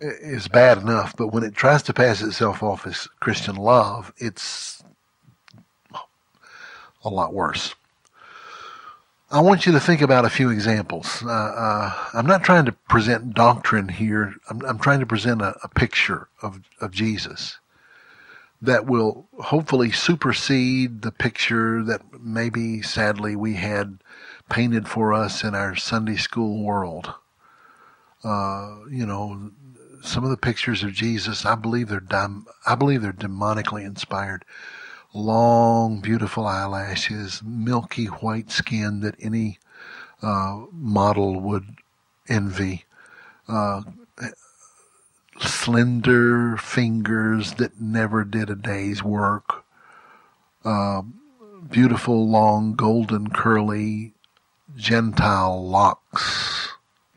[0.00, 4.82] is bad enough, but when it tries to pass itself off as Christian love, it's
[7.04, 7.74] a lot worse.
[9.32, 11.22] I want you to think about a few examples.
[11.24, 14.34] Uh, uh, I'm not trying to present doctrine here.
[14.50, 17.56] I'm, I'm trying to present a, a, picture of, of Jesus
[18.60, 24.00] that will hopefully supersede the picture that maybe sadly we had
[24.50, 27.14] painted for us in our Sunday school world.
[28.22, 29.50] Uh, you know,
[30.02, 32.04] some of the pictures of Jesus, I believe they're
[32.66, 34.44] I believe they're demonically inspired
[35.14, 39.58] long, beautiful eyelashes, milky white skin that any
[40.22, 41.76] uh, model would
[42.28, 42.84] envy,
[43.48, 43.82] uh,
[45.40, 49.64] slender fingers that never did a day's work,
[50.64, 51.02] uh,
[51.70, 54.12] beautiful, long, golden, curly,
[54.76, 56.68] Gentile locks,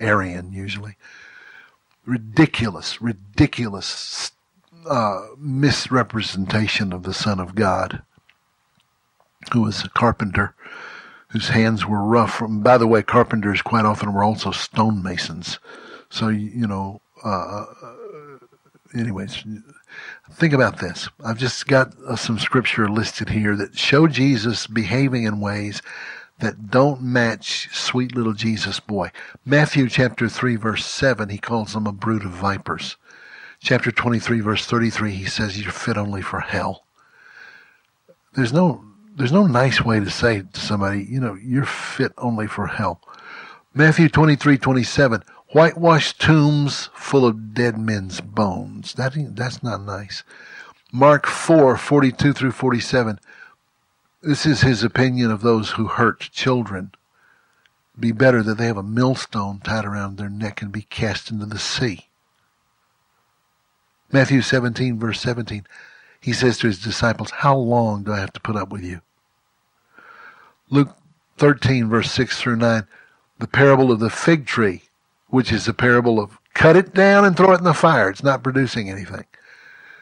[0.01, 0.97] Aryan usually.
[2.05, 4.31] Ridiculous, ridiculous
[4.87, 8.03] uh, misrepresentation of the Son of God,
[9.53, 10.55] who was a carpenter,
[11.29, 12.35] whose hands were rough.
[12.35, 15.59] From by the way, carpenters quite often were also stonemasons.
[16.09, 17.95] So, you know, uh, uh,
[18.93, 19.43] anyways,
[20.31, 21.09] think about this.
[21.23, 25.81] I've just got uh, some scripture listed here that show Jesus behaving in ways
[26.39, 29.11] that don't match sweet little Jesus boy.
[29.45, 32.97] Matthew chapter 3 verse 7, he calls them a brood of vipers
[33.59, 36.83] chapter 23 verse 33 he says you're fit only for hell.
[38.33, 38.83] There's no
[39.15, 43.01] there's no nice way to say to somebody you know you're fit only for hell.
[43.73, 48.93] Matthew 23 27 whitewashed tombs full of dead men's bones.
[48.93, 50.23] That that's not nice.
[50.91, 53.19] Mark 4 42 through 47
[54.21, 56.91] this is his opinion of those who hurt children.
[57.99, 61.45] Be better that they have a millstone tied around their neck and be cast into
[61.45, 62.09] the sea
[64.11, 65.65] Matthew 17, verse 17,
[66.21, 69.01] he says to his disciples, How long do I have to put up with you?
[70.69, 70.95] Luke
[71.37, 72.87] 13, verse 6 through 9,
[73.39, 74.83] the parable of the fig tree,
[75.27, 78.09] which is the parable of cut it down and throw it in the fire.
[78.09, 79.25] It's not producing anything,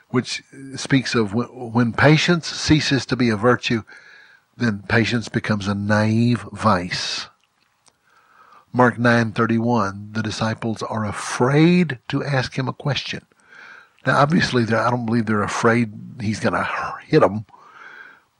[0.10, 0.44] which
[0.76, 3.84] speaks of when patience ceases to be a virtue,
[4.56, 7.28] then patience becomes a naive vice.
[8.72, 13.26] Mark 9:31 the disciples are afraid to ask him a question.
[14.06, 17.46] Now, obviously, I don't believe they're afraid he's going to hit them,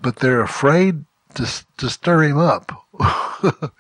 [0.02, 1.48] but they're afraid to,
[1.78, 2.72] to stir him up.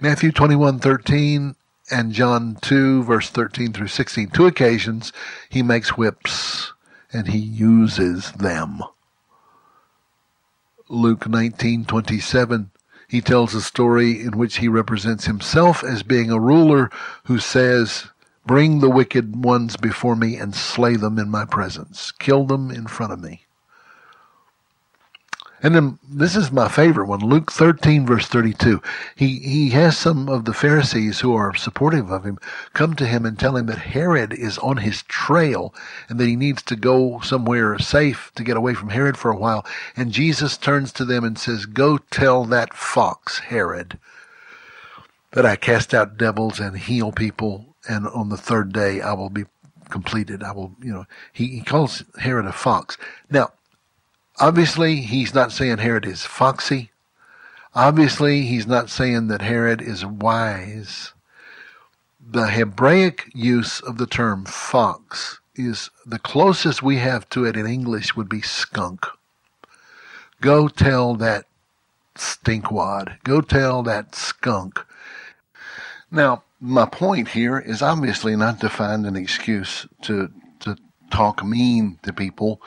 [0.00, 1.54] Matthew 21, 13
[1.90, 4.30] and John 2, verse 13 through 16.
[4.30, 5.12] Two occasions
[5.48, 6.72] he makes whips
[7.12, 8.80] and he uses them.
[10.88, 12.70] Luke 19, 27
[13.08, 16.90] he tells a story in which he represents himself as being a ruler
[17.24, 18.08] who says,
[18.48, 22.12] Bring the wicked ones before me and slay them in my presence.
[22.12, 23.42] Kill them in front of me.
[25.62, 28.80] And then this is my favorite one, Luke 13 verse 32.
[29.14, 32.38] He, he has some of the Pharisees who are supportive of him
[32.72, 35.74] come to him and tell him that Herod is on his trail
[36.08, 39.36] and that he needs to go somewhere safe to get away from Herod for a
[39.36, 39.66] while.
[39.94, 43.98] And Jesus turns to them and says, go tell that fox, Herod,
[45.32, 49.30] that I cast out devils and heal people and on the third day I will
[49.30, 49.46] be
[49.88, 50.42] completed.
[50.42, 52.96] I will, you know, he, he calls Herod a fox.
[53.30, 53.52] Now,
[54.38, 56.90] obviously, he's not saying Herod is foxy.
[57.74, 61.12] Obviously, he's not saying that Herod is wise.
[62.20, 67.66] The Hebraic use of the term fox is the closest we have to it in
[67.66, 69.06] English would be skunk.
[70.40, 71.46] Go tell that
[72.14, 73.22] stinkwad.
[73.24, 74.84] Go tell that skunk.
[76.10, 80.76] Now, my point here is obviously not to find an excuse to to
[81.10, 82.60] talk mean to people,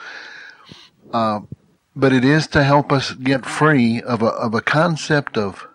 [1.14, 1.42] uh,
[1.96, 5.68] but it is to help us get free of a of a concept of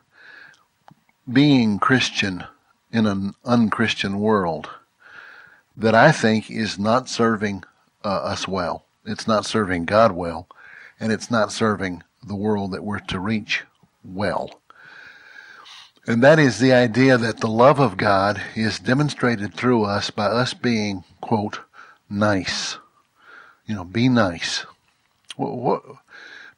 [1.30, 2.44] being Christian
[2.92, 4.70] in an unchristian world
[5.76, 7.64] that I think is not serving
[8.04, 8.86] uh, us well.
[9.04, 10.48] It's not serving God well,
[10.98, 13.64] and it's not serving the world that we're to reach
[14.02, 14.62] well.
[16.08, 20.26] And that is the idea that the love of God is demonstrated through us by
[20.26, 21.60] us being, quote,
[22.08, 22.78] nice.
[23.66, 24.64] You know, be nice.
[25.36, 25.82] What, what,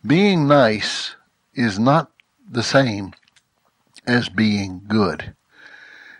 [0.06, 1.16] being nice
[1.54, 2.10] is not
[2.50, 3.14] the same
[4.06, 5.34] as being good.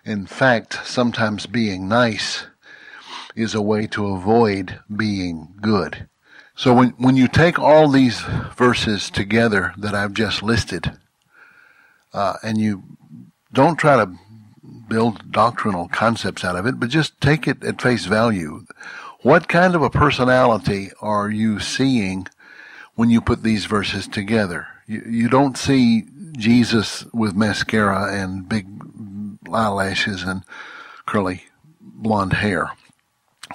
[0.07, 2.47] In fact, sometimes being nice
[3.37, 6.09] is a way to avoid being good.
[6.57, 8.21] So when, when you take all these
[8.57, 10.99] verses together that I've just listed,
[12.12, 12.83] uh, and you
[13.53, 14.12] don't try to
[14.88, 18.64] build doctrinal concepts out of it, but just take it at face value.
[19.23, 22.29] What kind of a personality are you seeing
[22.94, 24.66] when you put these verses together?
[24.87, 26.05] You, you don't see
[26.37, 28.66] Jesus with mascara and big
[29.53, 30.44] eyelashes and
[31.07, 31.44] curly
[31.81, 32.71] blonde hair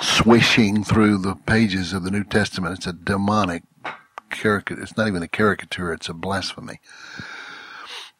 [0.02, 2.78] swishing through the pages of the New Testament.
[2.78, 3.64] It's a demonic
[4.30, 4.82] caricature.
[4.82, 5.94] It's not even a caricature.
[5.94, 6.80] It's a blasphemy.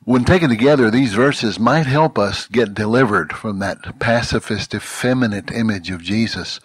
[0.06, 5.90] When taken together, these verses might help us get delivered from that pacifist, effeminate image
[5.92, 6.60] of Jesus.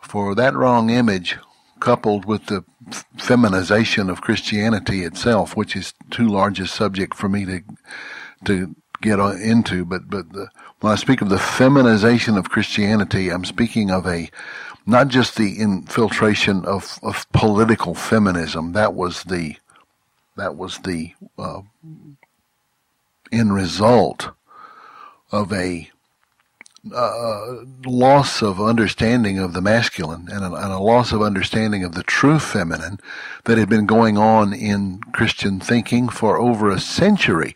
[0.00, 1.36] For that wrong image,
[1.80, 2.64] coupled with the
[3.18, 7.62] feminization of Christianity itself, which is too large a subject for me to
[8.44, 10.48] to get into, but but the,
[10.80, 14.30] when I speak of the feminization of Christianity, I'm speaking of a
[14.86, 18.72] not just the infiltration of, of political feminism.
[18.72, 19.56] That was the
[20.36, 21.60] that was the uh,
[23.34, 24.30] end result
[25.30, 25.90] of a
[26.92, 31.94] uh, loss of understanding of the masculine and a, and a, loss of understanding of
[31.94, 32.98] the true feminine
[33.44, 37.54] that had been going on in Christian thinking for over a century.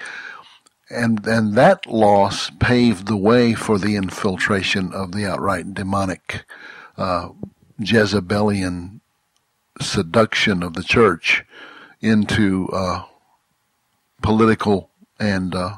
[0.89, 6.45] And, and that loss paved the way for the infiltration of the outright demonic,
[6.97, 7.29] uh,
[7.79, 9.03] Jezebelian
[9.81, 11.45] seduction of the church
[12.01, 13.05] into uh,
[14.23, 14.88] political
[15.19, 15.77] and uh,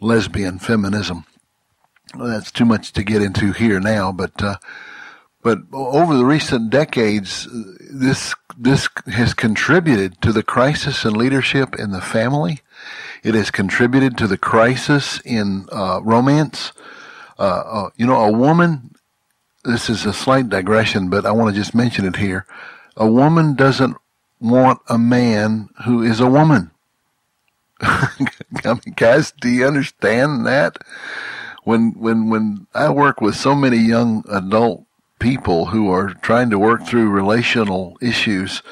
[0.00, 1.24] lesbian feminism.
[2.18, 4.56] That's too much to get into here now, but uh,
[5.42, 7.46] but over the recent decades,
[7.92, 12.60] this this has contributed to the crisis in leadership in the family.
[13.22, 16.72] It has contributed to the crisis in uh, romance.
[17.38, 18.90] Uh, uh, you know, a woman.
[19.64, 22.46] This is a slight digression, but I want to just mention it here.
[22.96, 23.96] A woman doesn't
[24.40, 26.70] want a man who is a woman.
[27.80, 28.08] I
[28.64, 30.78] mean, guys, do you understand that?
[31.64, 34.84] When when when I work with so many young adult
[35.18, 38.62] people who are trying to work through relational issues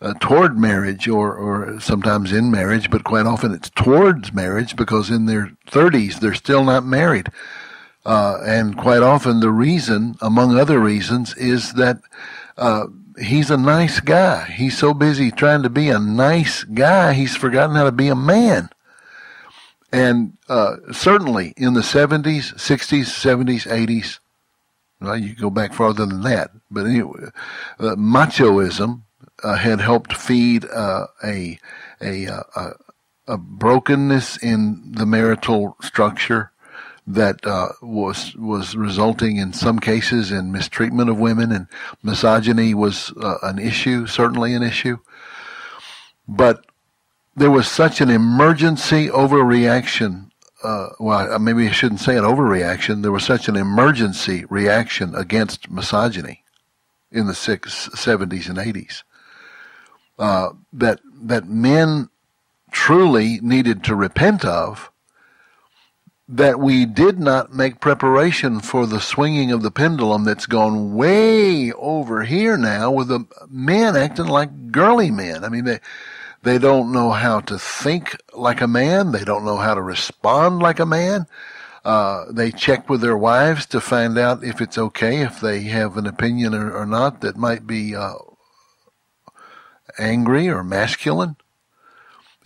[0.00, 5.10] uh, toward marriage or or sometimes in marriage, but quite often it's towards marriage because
[5.10, 7.30] in their 30s they're still not married.
[8.04, 11.98] Uh, and quite often the reason, among other reasons, is that
[12.56, 12.86] uh,
[13.18, 14.44] he's a nice guy.
[14.44, 18.16] He's so busy trying to be a nice guy, he's forgotten how to be a
[18.16, 18.70] man.
[19.92, 24.18] And uh, certainly in the 70s, 60s, 70s, 80s,
[25.00, 26.50] well, you go back farther than that.
[26.70, 27.28] But anyway,
[27.78, 29.02] uh, machoism
[29.42, 31.58] uh, had helped feed uh, a,
[32.00, 32.70] a, uh, a,
[33.28, 36.50] a brokenness in the marital structure
[37.06, 41.68] that uh, was was resulting in some cases in mistreatment of women and
[42.02, 44.98] misogyny was uh, an issue, certainly an issue.
[46.26, 46.66] But
[47.36, 50.30] there was such an emergency overreaction.
[50.64, 53.02] Uh, well, maybe I shouldn't say an overreaction.
[53.02, 56.42] There was such an emergency reaction against misogyny
[57.12, 59.02] in the six, 70s and 80s
[60.18, 62.08] uh, that that men
[62.70, 64.90] truly needed to repent of
[66.28, 71.72] that we did not make preparation for the swinging of the pendulum that's gone way
[71.72, 75.44] over here now with the men acting like girly men.
[75.44, 75.78] I mean, they,
[76.42, 79.12] they don't know how to think like a man.
[79.12, 81.26] They don't know how to respond like a man.
[81.84, 85.96] Uh, they check with their wives to find out if it's okay, if they have
[85.96, 88.14] an opinion or, or not that might be uh,
[89.96, 91.36] angry or masculine.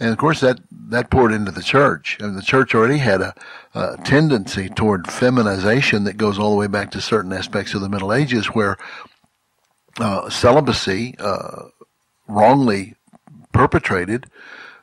[0.00, 2.16] And of course, that, that poured into the church.
[2.20, 3.34] And the church already had a,
[3.74, 7.88] a, tendency toward feminization that goes all the way back to certain aspects of the
[7.88, 8.78] Middle Ages where
[9.98, 11.64] uh, celibacy, uh,
[12.26, 12.94] wrongly
[13.52, 14.26] perpetrated,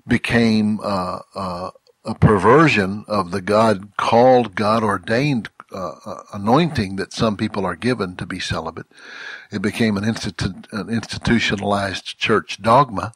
[0.07, 1.72] became uh, uh
[2.05, 7.76] a perversion of the God called, God ordained uh, uh, anointing that some people are
[7.76, 8.88] given to be celibate.
[9.51, 13.11] It became an, institu- an institutionalized church dogma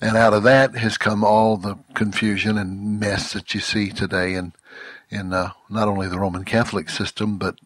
[0.00, 4.34] and out of that has come all the confusion and mess that you see today
[4.34, 4.52] in,
[5.10, 7.56] in uh, not only the Roman Catholic system, but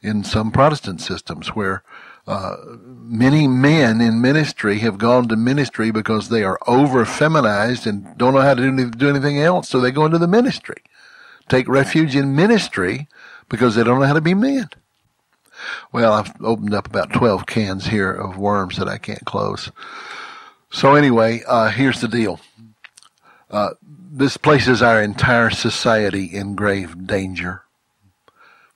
[0.00, 1.82] in some Protestant systems where
[2.26, 8.16] uh, many men in ministry have gone to ministry because they are over feminized and
[8.16, 10.82] don't know how to do, do anything else, so they go into the ministry.
[11.48, 13.08] Take refuge in ministry
[13.48, 14.68] because they don't know how to be men.
[15.92, 19.72] Well, I've opened up about 12 cans here of worms that I can't close.
[20.70, 22.40] So anyway, uh, here's the deal.
[23.50, 27.64] Uh, this places our entire society in grave danger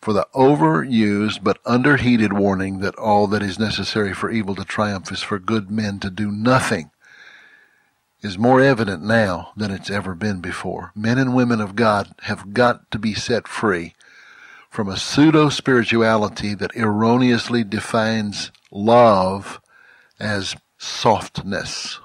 [0.00, 5.10] for the overused but underheated warning that all that is necessary for evil to triumph
[5.10, 6.90] is for good men to do nothing
[8.20, 10.92] is more evident now than it's ever been before.
[10.94, 13.94] Men and women of God have got to be set free
[14.70, 19.60] from a pseudo spirituality that erroneously defines love
[20.18, 21.98] as softness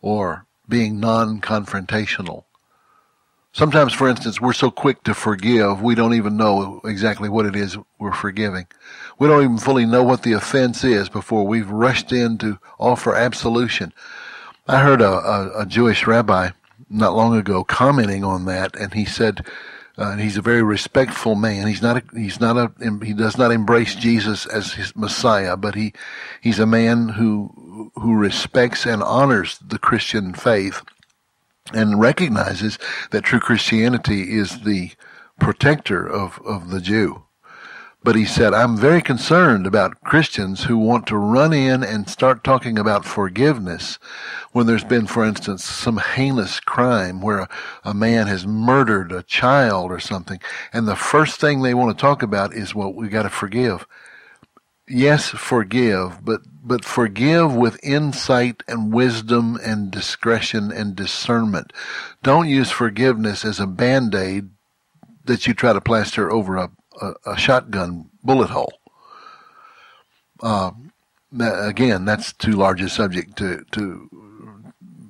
[0.00, 2.44] or being non-confrontational.
[3.52, 7.54] Sometimes, for instance, we're so quick to forgive, we don't even know exactly what it
[7.54, 8.66] is we're forgiving.
[9.18, 13.14] We don't even fully know what the offense is before we've rushed in to offer
[13.14, 13.92] absolution.
[14.66, 16.50] I heard a, a, a Jewish rabbi
[16.88, 19.46] not long ago commenting on that, and he said,
[19.98, 21.66] uh, he's a very respectful man.
[21.66, 22.72] He's not a, he's not a,
[23.04, 25.92] he does not embrace Jesus as his Messiah, but he,
[26.40, 30.82] he's a man who, who respects and honors the Christian faith
[31.74, 32.78] and recognizes
[33.10, 34.92] that true Christianity is the
[35.38, 37.24] protector of, of the Jew.
[38.04, 42.42] But he said, I'm very concerned about Christians who want to run in and start
[42.42, 44.00] talking about forgiveness
[44.50, 47.48] when there's been, for instance, some heinous crime where a,
[47.84, 50.40] a, man has murdered a child or something.
[50.72, 53.86] And the first thing they want to talk about is, well, we got to forgive.
[54.88, 61.72] Yes, forgive, but, but forgive with insight and wisdom and discretion and discernment.
[62.24, 64.50] Don't use forgiveness as a band-aid
[65.24, 68.72] that you try to plaster over a a, a shotgun bullet hole.
[70.42, 70.72] Uh,
[71.38, 74.10] again, that's too large a subject to, to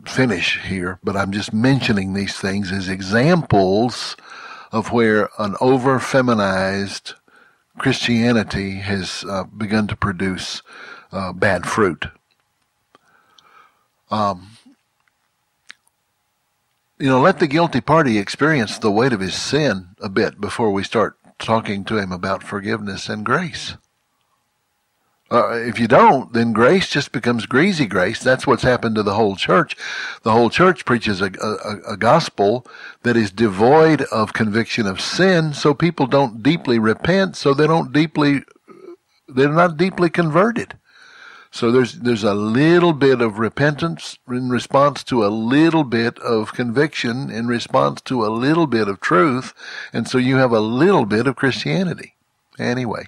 [0.07, 4.17] finish here, but I'm just mentioning these things as examples
[4.71, 7.15] of where an over feminized
[7.79, 10.63] Christianity has uh, begun to produce
[11.11, 12.07] uh, bad fruit.
[14.11, 14.51] Um,
[16.99, 20.71] you know, let the guilty party experience the weight of his sin a bit before
[20.71, 23.77] we start talking to him about forgiveness and grace.
[25.33, 28.23] Uh, if you don't, then grace just becomes greasy grace.
[28.23, 29.75] That's what's happened to the whole church.
[30.25, 32.67] The whole church preaches a, a, a, gospel
[33.03, 37.93] that is devoid of conviction of sin, so people don't deeply repent, so they don't
[37.93, 38.43] deeply,
[39.27, 40.77] they're not deeply converted.
[41.53, 46.55] So there's there's a little bit of repentance in response to a little bit of
[46.55, 49.53] conviction in response to a little bit of truth,
[49.93, 52.15] and so you have a little bit of Christianity.
[52.59, 53.07] Anyway,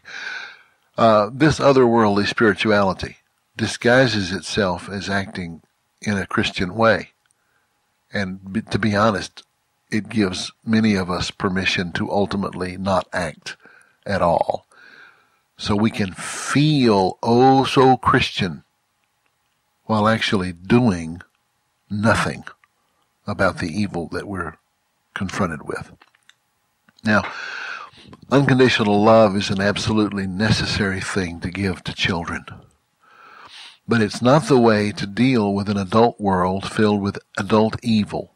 [0.99, 3.17] uh, this otherworldly spirituality
[3.57, 5.63] disguises itself as acting
[6.03, 7.13] in a Christian way,
[8.13, 9.43] and to be honest,
[9.91, 13.57] it gives many of us permission to ultimately not act
[14.05, 14.67] at all.
[15.57, 16.13] So we can
[16.55, 18.63] feel oh so Christian
[19.87, 21.21] while actually doing
[21.91, 22.45] nothing
[23.27, 24.55] about the evil that we're
[25.15, 25.91] confronted with.
[27.03, 27.25] Now,
[28.31, 32.45] unconditional love is an absolutely necessary thing to give to children.
[33.89, 38.33] But it's not the way to deal with an adult world filled with adult evil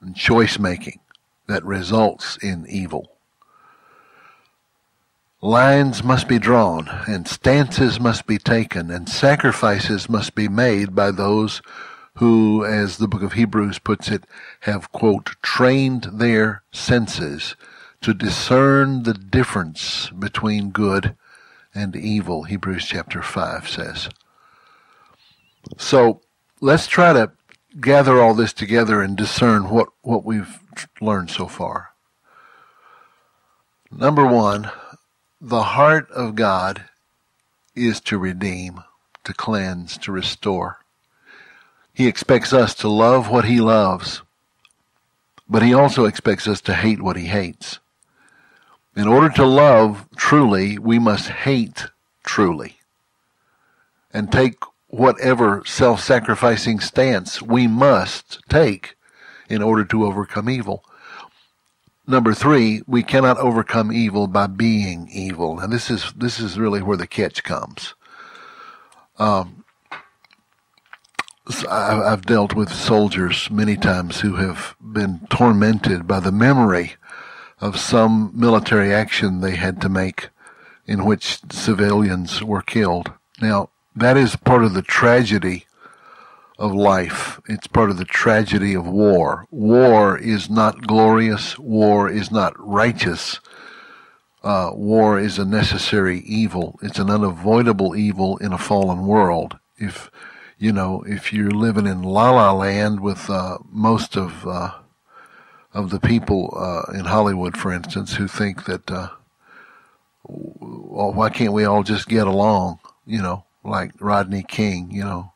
[0.00, 1.00] and choice making
[1.46, 3.11] that results in evil.
[5.44, 11.10] Lines must be drawn, and stances must be taken, and sacrifices must be made by
[11.10, 11.60] those
[12.18, 14.22] who, as the book of Hebrews puts it,
[14.60, 17.56] have, quote, trained their senses
[18.02, 21.16] to discern the difference between good
[21.74, 24.10] and evil, Hebrews chapter 5 says.
[25.76, 26.20] So
[26.60, 27.32] let's try to
[27.80, 30.60] gather all this together and discern what, what we've
[31.00, 31.90] learned so far.
[33.90, 34.70] Number one,
[35.44, 36.84] the heart of God
[37.74, 38.84] is to redeem,
[39.24, 40.78] to cleanse, to restore.
[41.92, 44.22] He expects us to love what he loves,
[45.48, 47.80] but he also expects us to hate what he hates.
[48.94, 51.86] In order to love truly, we must hate
[52.22, 52.76] truly
[54.14, 58.94] and take whatever self-sacrificing stance we must take
[59.48, 60.84] in order to overcome evil.
[62.06, 66.82] Number three, we cannot overcome evil by being evil, and this is this is really
[66.82, 67.94] where the catch comes.
[69.18, 69.64] Um,
[71.68, 76.94] I've dealt with soldiers many times who have been tormented by the memory
[77.60, 80.30] of some military action they had to make
[80.86, 83.12] in which civilians were killed.
[83.40, 85.66] Now, that is part of the tragedy
[86.62, 87.40] of life.
[87.48, 89.46] It's part of the tragedy of war.
[89.50, 91.58] War is not glorious.
[91.58, 93.40] War is not righteous.
[94.44, 96.78] Uh, war is a necessary evil.
[96.80, 99.58] It's an unavoidable evil in a fallen world.
[99.76, 100.08] If,
[100.56, 104.70] you know, if you're living in La La Land with, uh, most of, uh,
[105.74, 109.08] of the people, uh, in Hollywood, for instance, who think that, uh,
[110.22, 112.78] well, why can't we all just get along?
[113.04, 115.31] You know, like Rodney King, you know,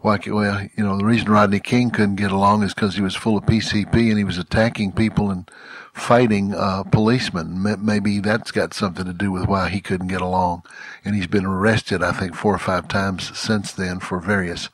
[0.00, 3.14] why, well, you know, the reason Rodney King couldn't get along is because he was
[3.14, 5.50] full of PCP and he was attacking people and
[5.92, 7.62] fighting uh, policemen.
[7.84, 10.62] Maybe that's got something to do with why he couldn't get along.
[11.04, 14.70] And he's been arrested, I think, four or five times since then for various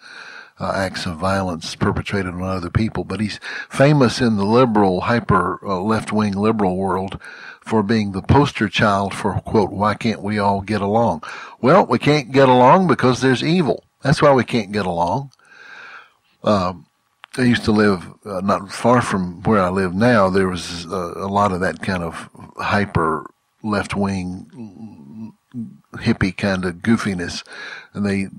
[0.60, 3.02] uh, acts of violence perpetrated on other people.
[3.02, 7.20] But he's famous in the liberal, hyper uh, left wing liberal world
[7.60, 11.24] for being the poster child for, quote, why can't we all get along?
[11.60, 13.82] Well, we can't get along because there's evil.
[14.02, 15.32] That's why we can't get along.
[16.44, 16.86] Um,
[17.36, 20.30] I used to live uh, not far from where I live now.
[20.30, 23.26] There was uh, a lot of that kind of hyper
[23.62, 25.32] left wing
[25.94, 27.42] hippie kind of goofiness,
[27.92, 28.30] and they, you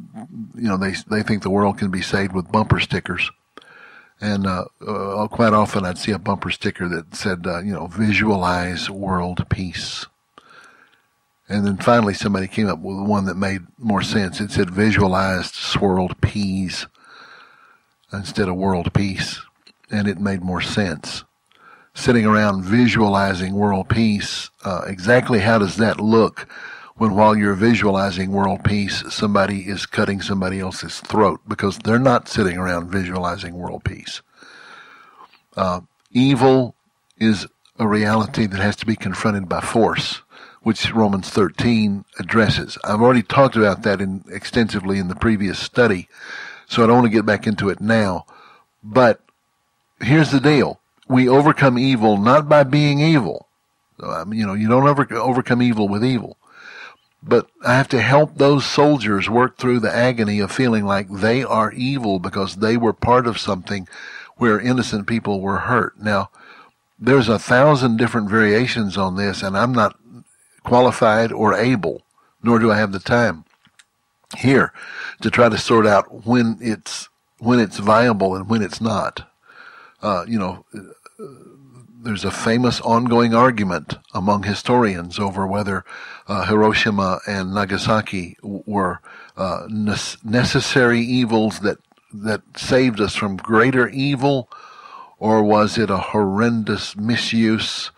[0.55, 3.29] know, they they think the world can be saved with bumper stickers.
[4.19, 7.85] And uh, uh, quite often, I'd see a bumper sticker that said, uh, you know,
[7.85, 10.07] visualize world peace.
[11.49, 14.41] And then finally somebody came up with one that made more sense.
[14.41, 16.87] It said visualized swirled peas
[18.11, 19.39] instead of world peace.
[19.89, 21.23] And it made more sense.
[21.93, 26.47] Sitting around visualizing world peace, uh, exactly how does that look
[26.97, 32.27] when while you're visualizing world peace, somebody is cutting somebody else's throat because they're not
[32.27, 34.21] sitting around visualizing world peace.
[35.55, 35.81] Uh,
[36.11, 36.75] evil
[37.17, 37.47] is
[37.79, 40.21] a reality that has to be confronted by force
[40.67, 42.77] which Romans 13 addresses.
[42.83, 46.09] I've already talked about that in, extensively in the previous study,
[46.67, 48.25] so I don't want to get back into it now.
[48.83, 49.21] But
[50.01, 50.81] here's the deal.
[51.07, 53.47] We overcome evil not by being evil.
[54.03, 56.35] Um, you know, you don't ever overcome evil with evil.
[57.23, 61.45] But I have to help those soldiers work through the agony of feeling like they
[61.45, 63.87] are evil because they were part of something
[64.35, 65.97] where innocent people were hurt.
[65.97, 66.29] Now,
[66.99, 69.97] there's a thousand different variations on this, and I'm not
[70.67, 72.01] qualified or able,
[72.43, 73.45] nor do I have the time
[74.37, 74.73] here
[75.21, 77.07] to try to sort out when it's
[77.39, 79.31] when it's viable and when it's not.
[80.01, 80.65] Uh, you know,
[82.03, 85.85] there's a famous ongoing argument among historians over whether
[86.27, 88.99] uh, Hiroshima and Nagasaki were
[89.37, 89.67] uh,
[90.23, 91.77] necessary evils that
[92.13, 94.49] that saved us from greater evil,
[95.17, 97.91] or was it a horrendous misuse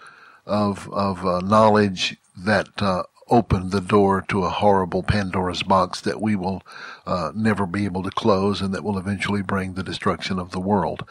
[0.46, 6.22] of of uh, knowledge that uh, opened the door to a horrible Pandora's box that
[6.22, 6.64] we will
[7.06, 10.60] uh, never be able to close and that will eventually bring the destruction of the
[10.60, 11.06] world.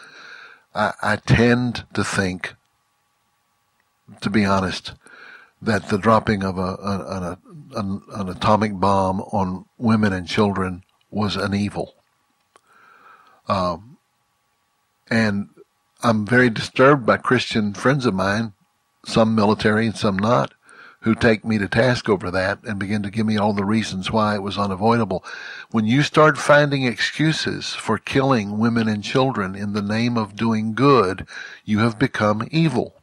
[0.74, 2.54] I, I tend to think,
[4.20, 4.92] to be honest,
[5.60, 7.38] that the dropping of a, a,
[7.76, 11.94] an, an atomic bomb on women and children was an evil.
[13.48, 13.98] Um,
[15.10, 15.48] and
[16.02, 18.52] I'm very disturbed by Christian friends of mine,
[19.04, 20.52] some military and some not,
[21.00, 24.10] who take me to task over that and begin to give me all the reasons
[24.10, 25.24] why it was unavoidable.
[25.70, 30.74] When you start finding excuses for killing women and children in the name of doing
[30.74, 31.26] good,
[31.64, 32.94] you have become evil.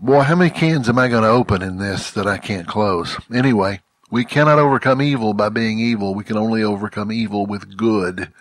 [0.00, 3.16] Boy, how many cans am I going to open in this that I can't close?
[3.32, 6.14] Anyway, we cannot overcome evil by being evil.
[6.14, 8.32] We can only overcome evil with good.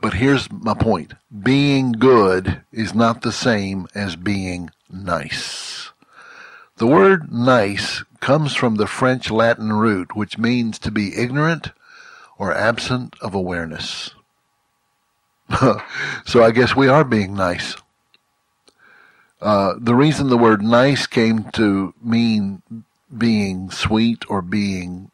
[0.00, 1.14] But here's my point.
[1.42, 5.75] Being good is not the same as being nice.
[6.78, 11.70] The word nice comes from the French Latin root, which means to be ignorant
[12.36, 14.10] or absent of awareness.
[16.26, 17.76] so I guess we are being nice.
[19.40, 22.62] Uh, the reason the word nice came to mean
[23.16, 25.10] being sweet or being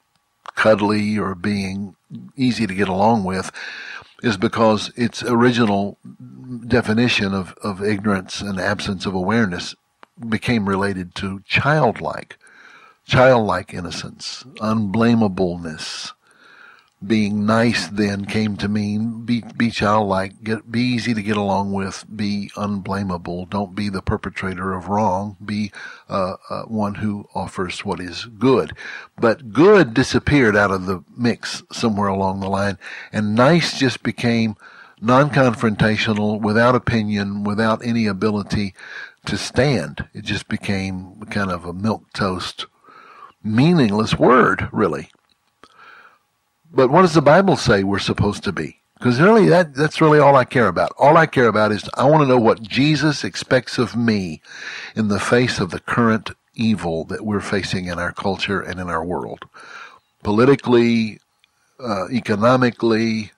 [0.56, 1.94] cuddly or being
[2.36, 3.52] easy to get along with
[4.20, 5.96] is because its original
[6.66, 9.76] definition of, of ignorance and absence of awareness
[10.28, 12.38] became related to childlike,
[13.04, 16.12] childlike innocence, unblamableness,
[17.04, 21.72] being nice then came to mean be be childlike, get be easy to get along
[21.72, 23.48] with, be unblamable.
[23.50, 25.36] Don't be the perpetrator of wrong.
[25.44, 25.72] Be
[26.08, 28.76] uh, uh, one who offers what is good.
[29.18, 32.78] But good disappeared out of the mix somewhere along the line,
[33.12, 34.56] and nice just became
[35.00, 38.72] non-confrontational, without opinion, without any ability
[39.26, 40.08] to stand.
[40.14, 42.66] It just became kind of a milk toast,
[43.42, 45.10] meaningless word, really.
[46.72, 48.80] But what does the Bible say we're supposed to be?
[48.98, 50.92] Because really, that, that's really all I care about.
[50.96, 54.40] All I care about is I want to know what Jesus expects of me
[54.94, 58.88] in the face of the current evil that we're facing in our culture and in
[58.88, 59.40] our world.
[60.22, 61.18] Politically,
[61.80, 63.32] uh, economically,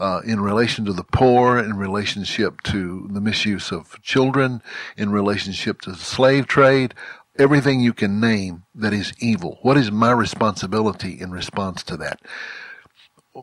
[0.00, 4.62] uh, in relation to the poor, in relationship to the misuse of children,
[4.96, 6.94] in relationship to the slave trade,
[7.38, 9.58] everything you can name that is evil.
[9.60, 12.20] What is my responsibility in response to that?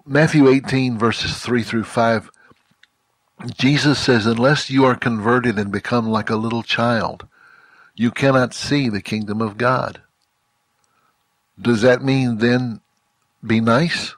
[0.06, 2.32] Matthew 18 verses 3 through 5,
[3.56, 7.28] Jesus says, unless you are converted and become like a little child,
[7.96, 10.02] you cannot see the kingdom of God.
[11.60, 12.82] Does that mean then
[13.46, 14.16] be nice?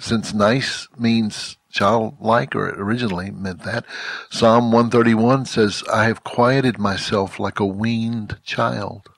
[0.00, 3.84] Since nice means childlike, or originally meant that.
[4.30, 9.08] Psalm 131 says, I have quieted myself like a weaned child.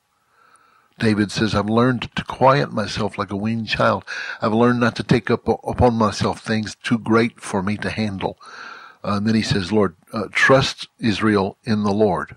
[0.99, 4.05] David says, I've learned to quiet myself like a weaned child.
[4.41, 8.39] I've learned not to take up upon myself things too great for me to handle.
[9.05, 12.37] Uh, and then he says, Lord, uh, trust Israel in the Lord.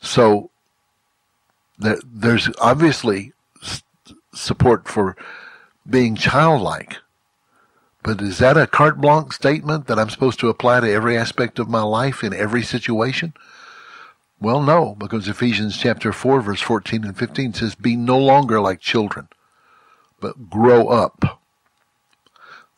[0.00, 0.50] So
[1.78, 3.32] there, there's obviously
[4.34, 5.16] support for
[5.88, 6.96] being childlike.
[8.08, 11.58] But is that a carte blanche statement that I'm supposed to apply to every aspect
[11.58, 13.34] of my life in every situation?
[14.40, 18.80] Well, no, because Ephesians chapter 4 verse 14 and 15 says, be no longer like
[18.80, 19.28] children,
[20.20, 21.42] but grow up.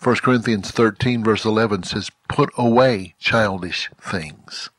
[0.02, 4.70] 1 Corinthians 13 verse 11 says, put away childish things.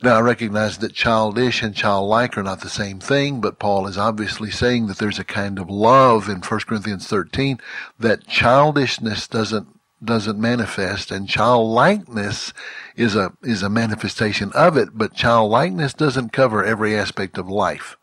[0.00, 3.98] Now I recognize that childish and childlike are not the same thing, but Paul is
[3.98, 7.58] obviously saying that there's a kind of love in 1 Corinthians 13
[7.98, 9.66] that childishness doesn't
[10.04, 12.52] doesn't manifest and childlikeness
[12.94, 17.96] is a is a manifestation of it but childlikeness doesn't cover every aspect of life.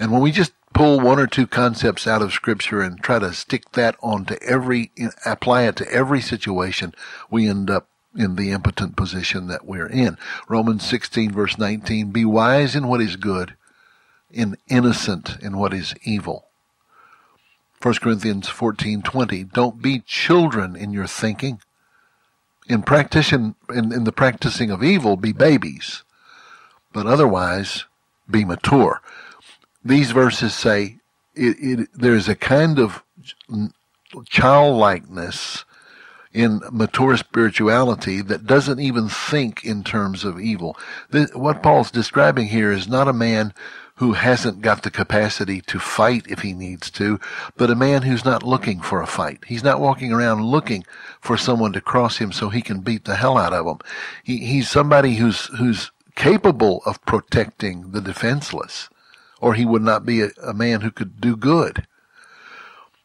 [0.00, 3.34] And when we just pull one or two concepts out of scripture and try to
[3.34, 4.90] stick that onto every
[5.26, 6.94] apply it to every situation
[7.30, 10.16] we end up in the impotent position that we're in.
[10.48, 13.54] Romans 16 verse 19 be wise in what is good
[14.30, 16.46] in innocent in what is evil.
[17.80, 21.60] 1 Corinthians 14:20 don't be children in your thinking.
[22.66, 26.02] In practicing in, in the practicing of evil be babies
[26.92, 27.84] but otherwise
[28.30, 29.00] be mature.
[29.84, 30.98] These verses say
[31.34, 33.02] it, it, there's a kind of
[34.26, 35.64] childlikeness
[36.32, 40.76] in mature spirituality that doesn't even think in terms of evil.
[41.34, 43.52] what Paul's describing here is not a man
[43.96, 47.18] who hasn't got the capacity to fight if he needs to,
[47.56, 49.42] but a man who's not looking for a fight.
[49.48, 50.84] He's not walking around looking
[51.20, 53.78] for someone to cross him so he can beat the hell out of him.
[54.22, 58.88] He, he's somebody who's, who's capable of protecting the defenseless,
[59.40, 61.84] or he would not be a, a man who could do good.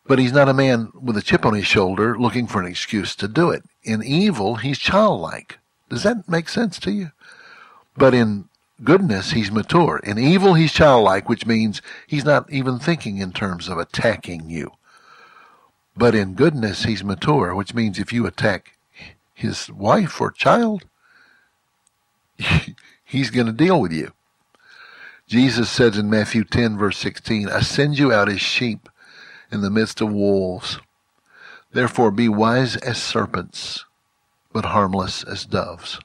[0.05, 3.15] But he's not a man with a chip on his shoulder looking for an excuse
[3.15, 3.63] to do it.
[3.83, 5.59] In evil, he's childlike.
[5.89, 7.11] Does that make sense to you?
[7.95, 8.49] But in
[8.83, 9.99] goodness, he's mature.
[10.03, 14.71] In evil, he's childlike, which means he's not even thinking in terms of attacking you.
[15.95, 18.77] But in goodness, he's mature, which means if you attack
[19.33, 20.85] his wife or child,
[23.05, 24.11] he's going to deal with you.
[25.27, 28.89] Jesus says in Matthew 10, verse 16, I send you out as sheep
[29.53, 30.79] in the midst of wolves.
[31.71, 33.85] Therefore be wise as serpents,
[34.51, 35.99] but harmless as doves.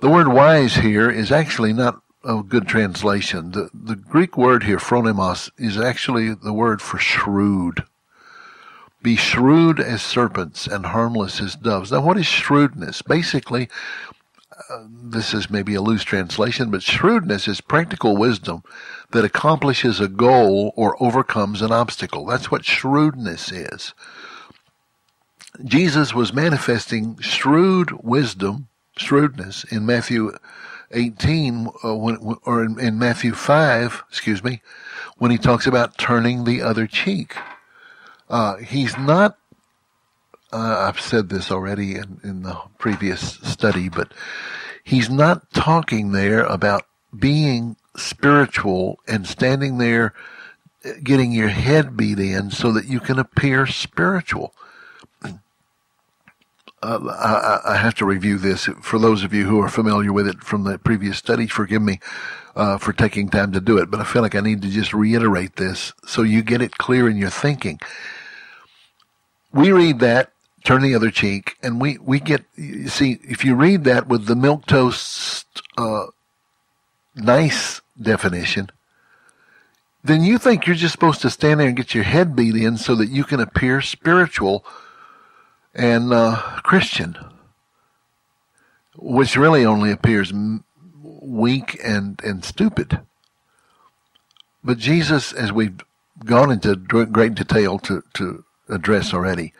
[0.00, 3.52] The word wise here is actually not a good translation.
[3.52, 7.84] The, the Greek word here, phronimos, is actually the word for shrewd.
[9.02, 11.92] Be shrewd as serpents and harmless as doves.
[11.92, 13.02] Now, what is shrewdness?
[13.02, 13.68] Basically,
[14.70, 18.62] uh, this is maybe a loose translation, but shrewdness is practical wisdom
[19.14, 22.26] that accomplishes a goal or overcomes an obstacle.
[22.26, 23.94] That's what shrewdness is.
[25.64, 30.32] Jesus was manifesting shrewd wisdom shrewdness in Matthew
[30.90, 34.62] 18, uh, when, or in, in Matthew 5, excuse me,
[35.16, 37.36] when he talks about turning the other cheek.
[38.28, 39.38] Uh, he's not,
[40.52, 44.12] uh, I've said this already in, in the previous study, but
[44.82, 46.82] he's not talking there about
[47.16, 50.12] being spiritual and standing there
[51.02, 54.54] getting your head beat in so that you can appear spiritual.
[56.82, 60.28] Uh, I, I, have to review this for those of you who are familiar with
[60.28, 61.46] it from the previous study.
[61.46, 61.98] Forgive me
[62.54, 64.92] uh, for taking time to do it, but I feel like I need to just
[64.92, 67.80] reiterate this so you get it clear in your thinking.
[69.50, 70.32] We read that,
[70.62, 72.44] turn the other cheek, and we we get.
[72.54, 76.06] You see, if you read that with the milk toast uh,
[77.14, 78.70] nice definition,
[80.02, 82.76] then you think you're just supposed to stand there and get your head beat in
[82.76, 84.64] so that you can appear spiritual
[85.74, 87.16] and uh, Christian,
[88.96, 90.32] which really only appears
[91.02, 93.00] weak and, and stupid.
[94.62, 95.80] But Jesus, as we've
[96.24, 99.52] gone into great detail to, to address already,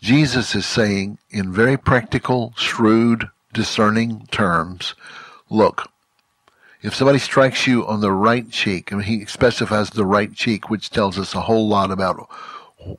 [0.00, 4.94] Jesus is saying in very practical, shrewd, discerning terms,
[5.50, 5.90] look,
[6.82, 10.70] if somebody strikes you on the right cheek, I mean, he specifies the right cheek,
[10.70, 12.28] which tells us a whole lot about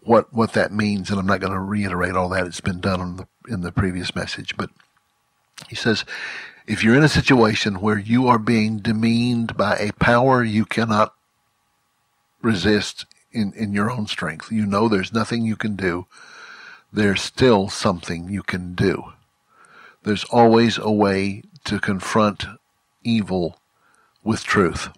[0.01, 2.45] what what that means, and I'm not going to reiterate all that.
[2.45, 4.69] It's been done in the in the previous message, but
[5.67, 6.03] he says,
[6.67, 11.13] if you're in a situation where you are being demeaned by a power you cannot
[12.41, 16.05] resist in, in your own strength, you know there's nothing you can do,
[16.91, 19.13] there's still something you can do.
[20.03, 22.45] There's always a way to confront
[23.03, 23.59] evil
[24.23, 24.89] with truth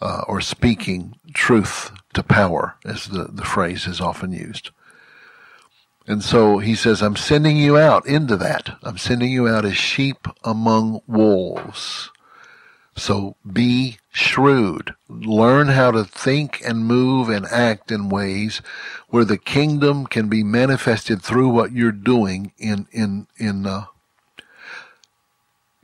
[0.00, 4.70] uh, or speaking truth to power, as the, the phrase is often used.
[6.06, 8.78] And so he says, I'm sending you out into that.
[8.82, 12.10] I'm sending you out as sheep among wolves.
[12.96, 14.94] So be shrewd.
[15.08, 18.62] Learn how to think and move and act in ways
[19.08, 23.84] where the kingdom can be manifested through what you're doing in, in, in, uh,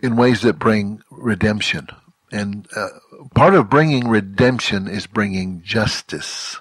[0.00, 1.88] in ways that bring redemption.
[2.33, 2.89] And uh,
[3.35, 6.61] part of bringing redemption is bringing justice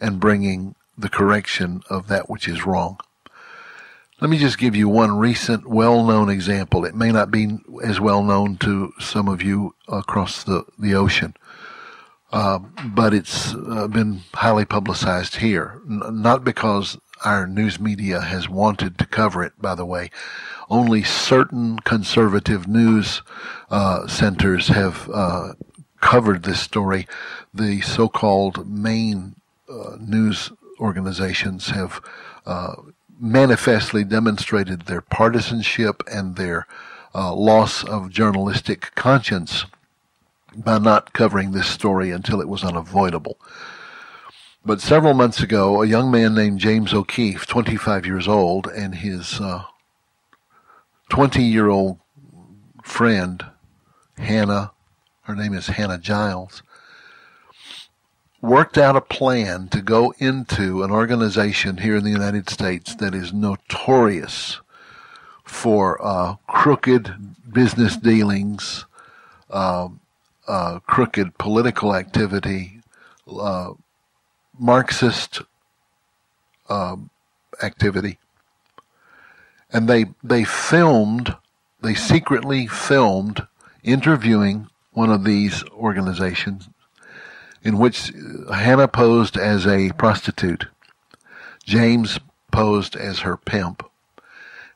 [0.00, 2.98] and bringing the correction of that which is wrong.
[4.20, 6.86] Let me just give you one recent well-known example.
[6.86, 11.34] It may not be as well known to some of you across the, the ocean,
[12.32, 15.82] uh, but it's uh, been highly publicized here.
[15.88, 20.10] N- not because our news media has wanted to cover it, by the way.
[20.68, 23.22] Only certain conservative news
[23.70, 25.52] uh, centers have uh,
[26.00, 27.06] covered this story.
[27.54, 29.36] The so-called main
[29.68, 32.00] uh, news organizations have
[32.44, 32.74] uh,
[33.18, 36.66] manifestly demonstrated their partisanship and their
[37.14, 39.64] uh, loss of journalistic conscience
[40.56, 43.38] by not covering this story until it was unavoidable.
[44.66, 49.40] But several months ago, a young man named James O'Keefe, 25 years old, and his
[51.08, 52.00] 20 uh, year old
[52.82, 53.44] friend,
[54.18, 54.72] Hannah,
[55.22, 56.64] her name is Hannah Giles,
[58.42, 63.14] worked out a plan to go into an organization here in the United States that
[63.14, 64.60] is notorious
[65.44, 67.14] for uh, crooked
[67.52, 68.84] business dealings,
[69.48, 69.88] uh,
[70.48, 72.80] uh, crooked political activity,
[73.30, 73.70] uh,
[74.58, 75.42] Marxist
[76.68, 76.96] uh,
[77.62, 78.18] activity,
[79.72, 81.36] and they they filmed,
[81.80, 83.46] they secretly filmed
[83.82, 86.68] interviewing one of these organizations
[87.66, 88.12] in which
[88.52, 90.66] Hannah posed as a prostitute.
[91.64, 92.20] James
[92.52, 93.84] posed as her pimp.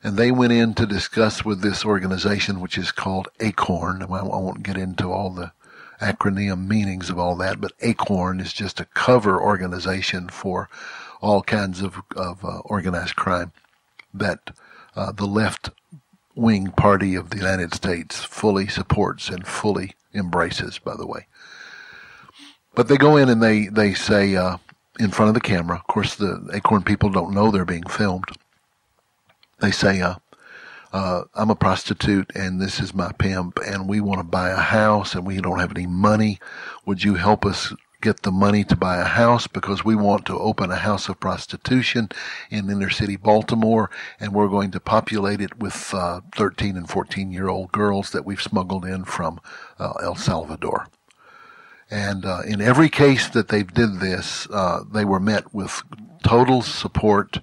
[0.03, 4.03] And they went in to discuss with this organization, which is called ACORN.
[4.03, 5.53] I won't get into all the
[6.01, 10.69] acronym meanings of all that, but ACORN is just a cover organization for
[11.21, 13.53] all kinds of, of uh, organized crime
[14.15, 14.51] that
[14.97, 15.71] uh, the left
[16.35, 21.27] wing party of the United States fully supports and fully embraces, by the way.
[22.75, 24.57] But they go in and they they say uh,
[24.99, 25.77] in front of the camera.
[25.77, 28.27] Of course, the Acorn people don't know they're being filmed.
[29.59, 30.01] They say,
[30.93, 34.57] uh, "I'm a prostitute and this is my pimp, and we want to buy a
[34.57, 36.39] house and we don't have any money.
[36.87, 40.39] Would you help us get the money to buy a house because we want to
[40.39, 42.09] open a house of prostitution
[42.51, 47.31] in inner city Baltimore, and we're going to populate it with uh, 13 and 14
[47.31, 49.41] year old girls that we've smuggled in from
[49.79, 50.89] uh, El Salvador.
[51.91, 55.83] And uh, in every case that they did this, uh, they were met with
[56.23, 57.41] total support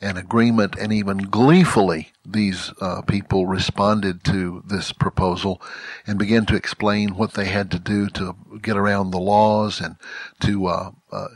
[0.00, 5.60] and agreement, and even gleefully, these uh, people responded to this proposal
[6.06, 9.96] and began to explain what they had to do to get around the laws and
[10.40, 10.66] to.
[10.66, 11.28] Uh, uh,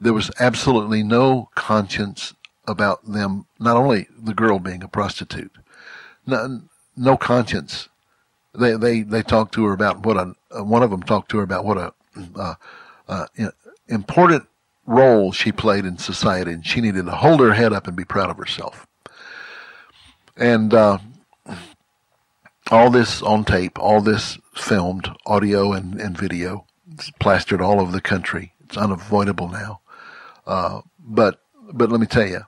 [0.00, 2.34] there was absolutely no conscience
[2.66, 3.46] about them.
[3.58, 5.52] Not only the girl being a prostitute,
[6.26, 6.62] no,
[6.96, 7.88] no conscience.
[8.54, 11.44] They they they talked to her about what a one of them talked to her
[11.44, 11.92] about what a
[12.36, 12.54] uh,
[13.08, 13.26] uh,
[13.88, 14.46] important
[14.88, 18.04] role she played in society, and she needed to hold her head up and be
[18.04, 18.86] proud of herself.
[20.36, 20.98] And uh,
[22.70, 27.92] all this on tape, all this filmed, audio and, and video, it's plastered all over
[27.92, 28.54] the country.
[28.64, 29.80] It's unavoidable now.
[30.46, 32.42] Uh, but but let me tell you,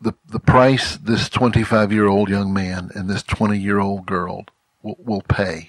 [0.00, 4.44] the the price this 25 year old young man and this 20 year old girl
[4.82, 5.68] will, will pay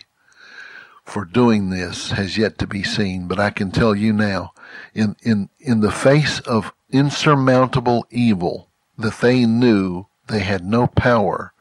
[1.03, 3.27] for doing this has yet to be seen.
[3.27, 4.53] But I can tell you now,
[4.93, 8.67] in, in, in the face of insurmountable evil
[8.97, 11.53] that they knew they had no power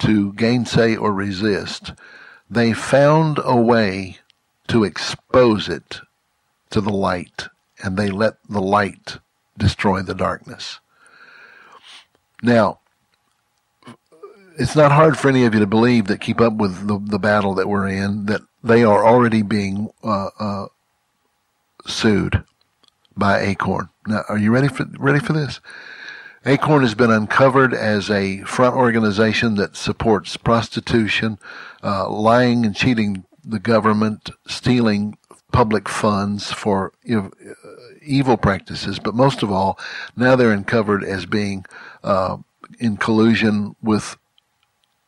[0.00, 1.92] to gainsay or resist,
[2.50, 4.18] they found a way
[4.68, 6.00] to expose it
[6.70, 7.44] to the light,
[7.82, 9.18] and they let the light
[9.56, 10.80] destroy the darkness.
[12.42, 12.80] Now,
[14.58, 17.18] it's not hard for any of you to believe that keep up with the, the
[17.18, 20.66] battle that we're in, that they are already being uh, uh,
[21.86, 22.44] sued
[23.16, 23.88] by Acorn.
[24.06, 25.60] Now, are you ready for ready for this?
[26.46, 31.38] Acorn has been uncovered as a front organization that supports prostitution,
[31.82, 35.16] uh, lying and cheating the government, stealing
[35.52, 37.28] public funds for uh,
[38.02, 38.98] evil practices.
[38.98, 39.78] But most of all,
[40.16, 41.64] now they're uncovered as being
[42.02, 42.38] uh,
[42.78, 44.16] in collusion with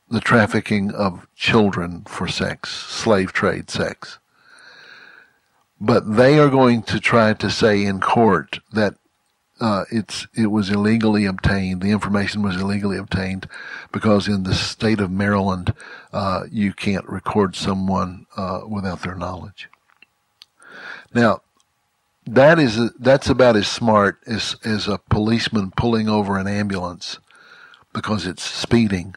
[0.08, 4.18] the trafficking of children for sex, slave trade sex.
[5.80, 8.94] But they are going to try to say in court that
[9.60, 11.80] uh, it's it was illegally obtained.
[11.80, 13.48] The information was illegally obtained
[13.92, 15.74] because in the state of Maryland,
[16.12, 19.68] uh, you can't record someone uh, without their knowledge.
[21.14, 21.40] Now,
[22.26, 27.18] that is that's about as smart as as a policeman pulling over an ambulance
[27.94, 29.14] because it's speeding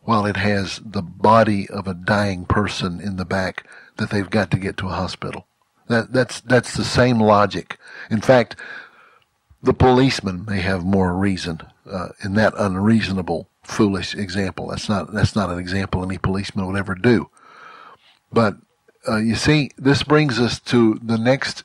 [0.00, 4.50] while it has the body of a dying person in the back that they've got
[4.50, 5.47] to get to a hospital.
[5.88, 7.78] That, that's, that's the same logic.
[8.10, 8.56] In fact,
[9.62, 11.60] the policeman may have more reason
[11.90, 14.68] uh, in that unreasonable, foolish example.
[14.68, 17.30] That's not, that's not an example any policeman would ever do.
[18.32, 18.56] But
[19.08, 21.64] uh, you see, this brings us to the next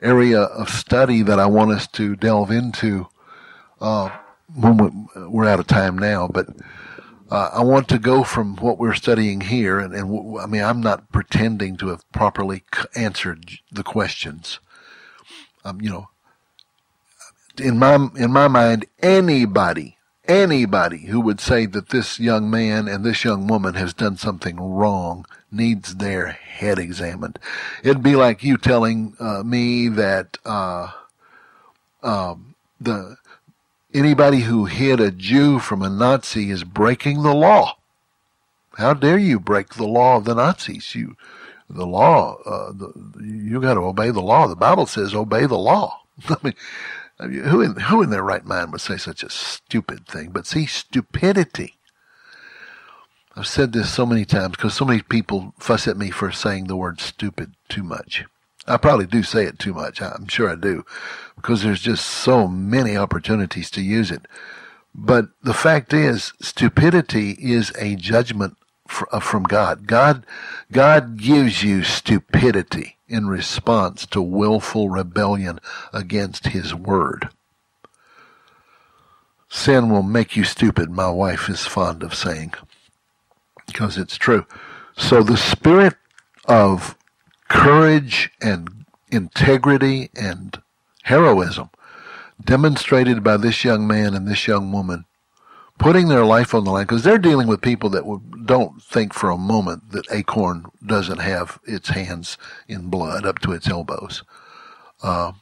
[0.00, 3.08] area of study that I want us to delve into.
[3.80, 4.10] Uh,
[4.54, 6.46] when we're out of time now, but
[7.30, 10.62] uh, I want to go from what we're studying here, and, and w- I mean,
[10.64, 14.60] I'm not pretending to have properly c- answered the questions.
[15.64, 16.08] Um, you know,
[17.58, 19.96] in my in my mind, anybody
[20.28, 24.56] anybody who would say that this young man and this young woman has done something
[24.60, 27.38] wrong needs their head examined.
[27.84, 30.90] It'd be like you telling uh, me that uh,
[32.02, 33.16] um, the
[33.96, 37.78] Anybody who hid a Jew from a Nazi is breaking the law.
[38.74, 40.94] How dare you break the law of the Nazis?
[40.94, 41.16] You,
[41.70, 42.92] the law, uh, the,
[43.24, 44.48] you got to obey the law.
[44.48, 46.02] The Bible says obey the law.
[46.28, 46.52] I mean,
[47.44, 50.28] who in, who in their right mind would say such a stupid thing?
[50.28, 51.76] But see, stupidity.
[53.34, 56.66] I've said this so many times because so many people fuss at me for saying
[56.66, 58.26] the word stupid too much.
[58.66, 60.02] I probably do say it too much.
[60.02, 60.84] I'm sure I do
[61.36, 64.26] because there's just so many opportunities to use it.
[64.94, 68.56] But the fact is, stupidity is a judgment
[69.12, 69.86] uh, from God.
[69.86, 70.24] God,
[70.72, 75.60] God gives you stupidity in response to willful rebellion
[75.92, 77.28] against His word.
[79.48, 82.54] Sin will make you stupid, my wife is fond of saying,
[83.66, 84.44] because it's true.
[84.96, 85.94] So the spirit
[86.46, 86.95] of
[87.48, 90.60] courage and integrity and
[91.04, 91.70] heroism
[92.42, 95.04] demonstrated by this young man and this young woman
[95.78, 99.30] putting their life on the line because they're dealing with people that don't think for
[99.30, 102.38] a moment that Acorn doesn't have its hands
[102.68, 104.22] in blood up to its elbows.
[105.02, 105.32] Uh,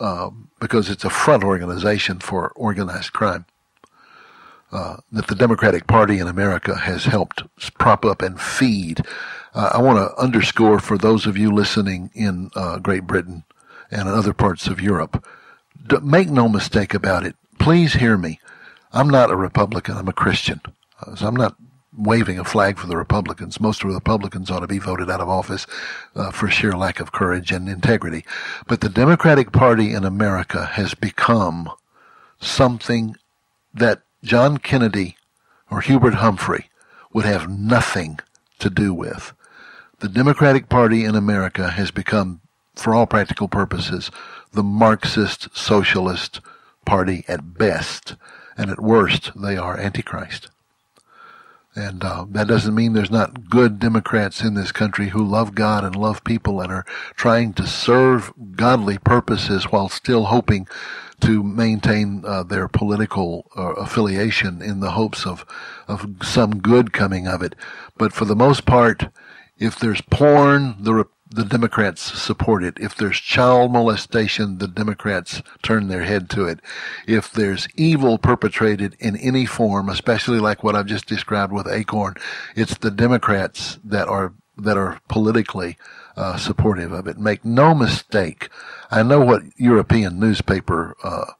[0.00, 0.30] uh,
[0.60, 3.46] because it's a front organization for organized crime.
[4.72, 7.44] Uh, that the Democratic Party in America has helped
[7.78, 9.00] prop up and feed
[9.56, 13.42] uh, I want to underscore for those of you listening in uh, Great Britain
[13.90, 15.26] and other parts of Europe,
[15.88, 17.36] d- make no mistake about it.
[17.58, 18.38] Please hear me.
[18.92, 19.96] I'm not a Republican.
[19.96, 20.60] I'm a Christian.
[21.00, 21.56] Uh, so I'm not
[21.96, 23.58] waving a flag for the Republicans.
[23.58, 25.66] Most of the Republicans ought to be voted out of office
[26.14, 28.26] uh, for sheer lack of courage and integrity.
[28.66, 31.70] But the Democratic Party in America has become
[32.40, 33.16] something
[33.72, 35.16] that John Kennedy
[35.70, 36.68] or Hubert Humphrey
[37.14, 38.20] would have nothing
[38.58, 39.32] to do with.
[40.00, 42.42] The Democratic Party in America has become,
[42.74, 44.10] for all practical purposes,
[44.52, 46.40] the Marxist Socialist
[46.84, 48.14] Party at best,
[48.58, 50.50] and at worst, they are Antichrist.
[51.74, 55.82] And uh, that doesn't mean there's not good Democrats in this country who love God
[55.82, 56.84] and love people and are
[57.14, 60.68] trying to serve godly purposes while still hoping
[61.20, 65.46] to maintain uh, their political uh, affiliation in the hopes of
[65.88, 67.54] of some good coming of it.
[67.96, 69.08] But for the most part,
[69.58, 72.78] if there's porn, the the Democrats support it.
[72.80, 76.60] If there's child molestation, the Democrats turn their head to it.
[77.06, 82.14] If there's evil perpetrated in any form, especially like what I've just described with Acorn,
[82.54, 85.76] it's the Democrats that are that are politically
[86.16, 87.18] uh, supportive of it.
[87.18, 88.48] Make no mistake.
[88.90, 91.32] I know what European newspaper uh,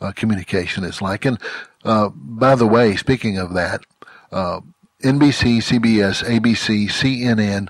[0.00, 1.24] uh, communication is like.
[1.24, 1.38] And
[1.84, 3.84] uh, by the way, speaking of that,
[4.32, 4.60] uh,
[5.04, 7.68] NBC, CBS, ABC, CNN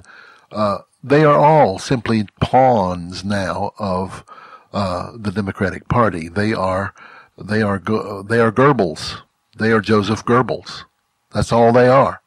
[0.54, 4.24] uh, they are all simply pawns now of
[4.72, 6.28] uh, the Democratic Party.
[6.28, 6.94] They are
[7.36, 9.20] they are they are Goebbels.
[9.58, 10.84] They are Joseph Goebbels.
[11.32, 12.22] That's all they are.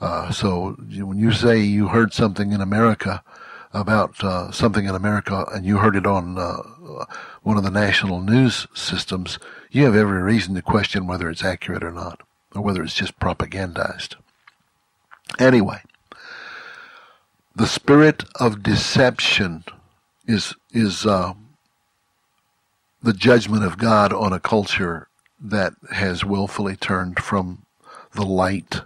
[0.00, 3.22] Uh, so when you say you heard something in America
[3.72, 6.56] about uh, something in America and you heard it on uh,
[7.42, 9.38] one of the national news systems,
[9.70, 12.22] you have every reason to question whether it's accurate or not,
[12.54, 14.16] or whether it's just propagandized.
[15.38, 15.82] Anyway,
[17.54, 19.64] the spirit of deception
[20.26, 21.34] is is uh,
[23.02, 25.08] the judgment of God on a culture
[25.40, 27.64] that has willfully turned from
[28.12, 28.82] the light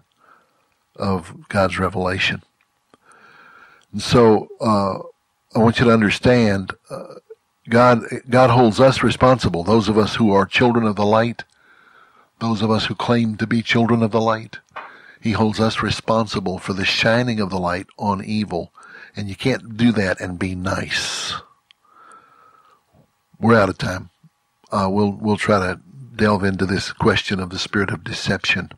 [0.97, 2.42] of God's revelation.
[3.92, 4.99] And so uh,
[5.55, 7.14] I want you to understand uh,
[7.68, 11.45] God God holds us responsible, those of us who are children of the light,
[12.40, 14.59] those of us who claim to be children of the light.
[15.25, 18.75] He holds us responsible for the shining of the light on evil.
[19.16, 21.33] And you can't do that and be nice.
[23.41, 24.11] We're out of time.
[24.70, 25.81] Uh, we'll, we'll try to
[26.14, 28.70] delve into this question of the spirit of deception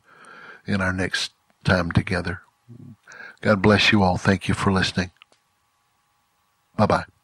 [0.68, 1.32] in our next
[1.64, 2.42] time together.
[3.40, 4.16] God bless you all.
[4.16, 5.10] Thank you for listening.
[6.76, 7.15] Bye bye.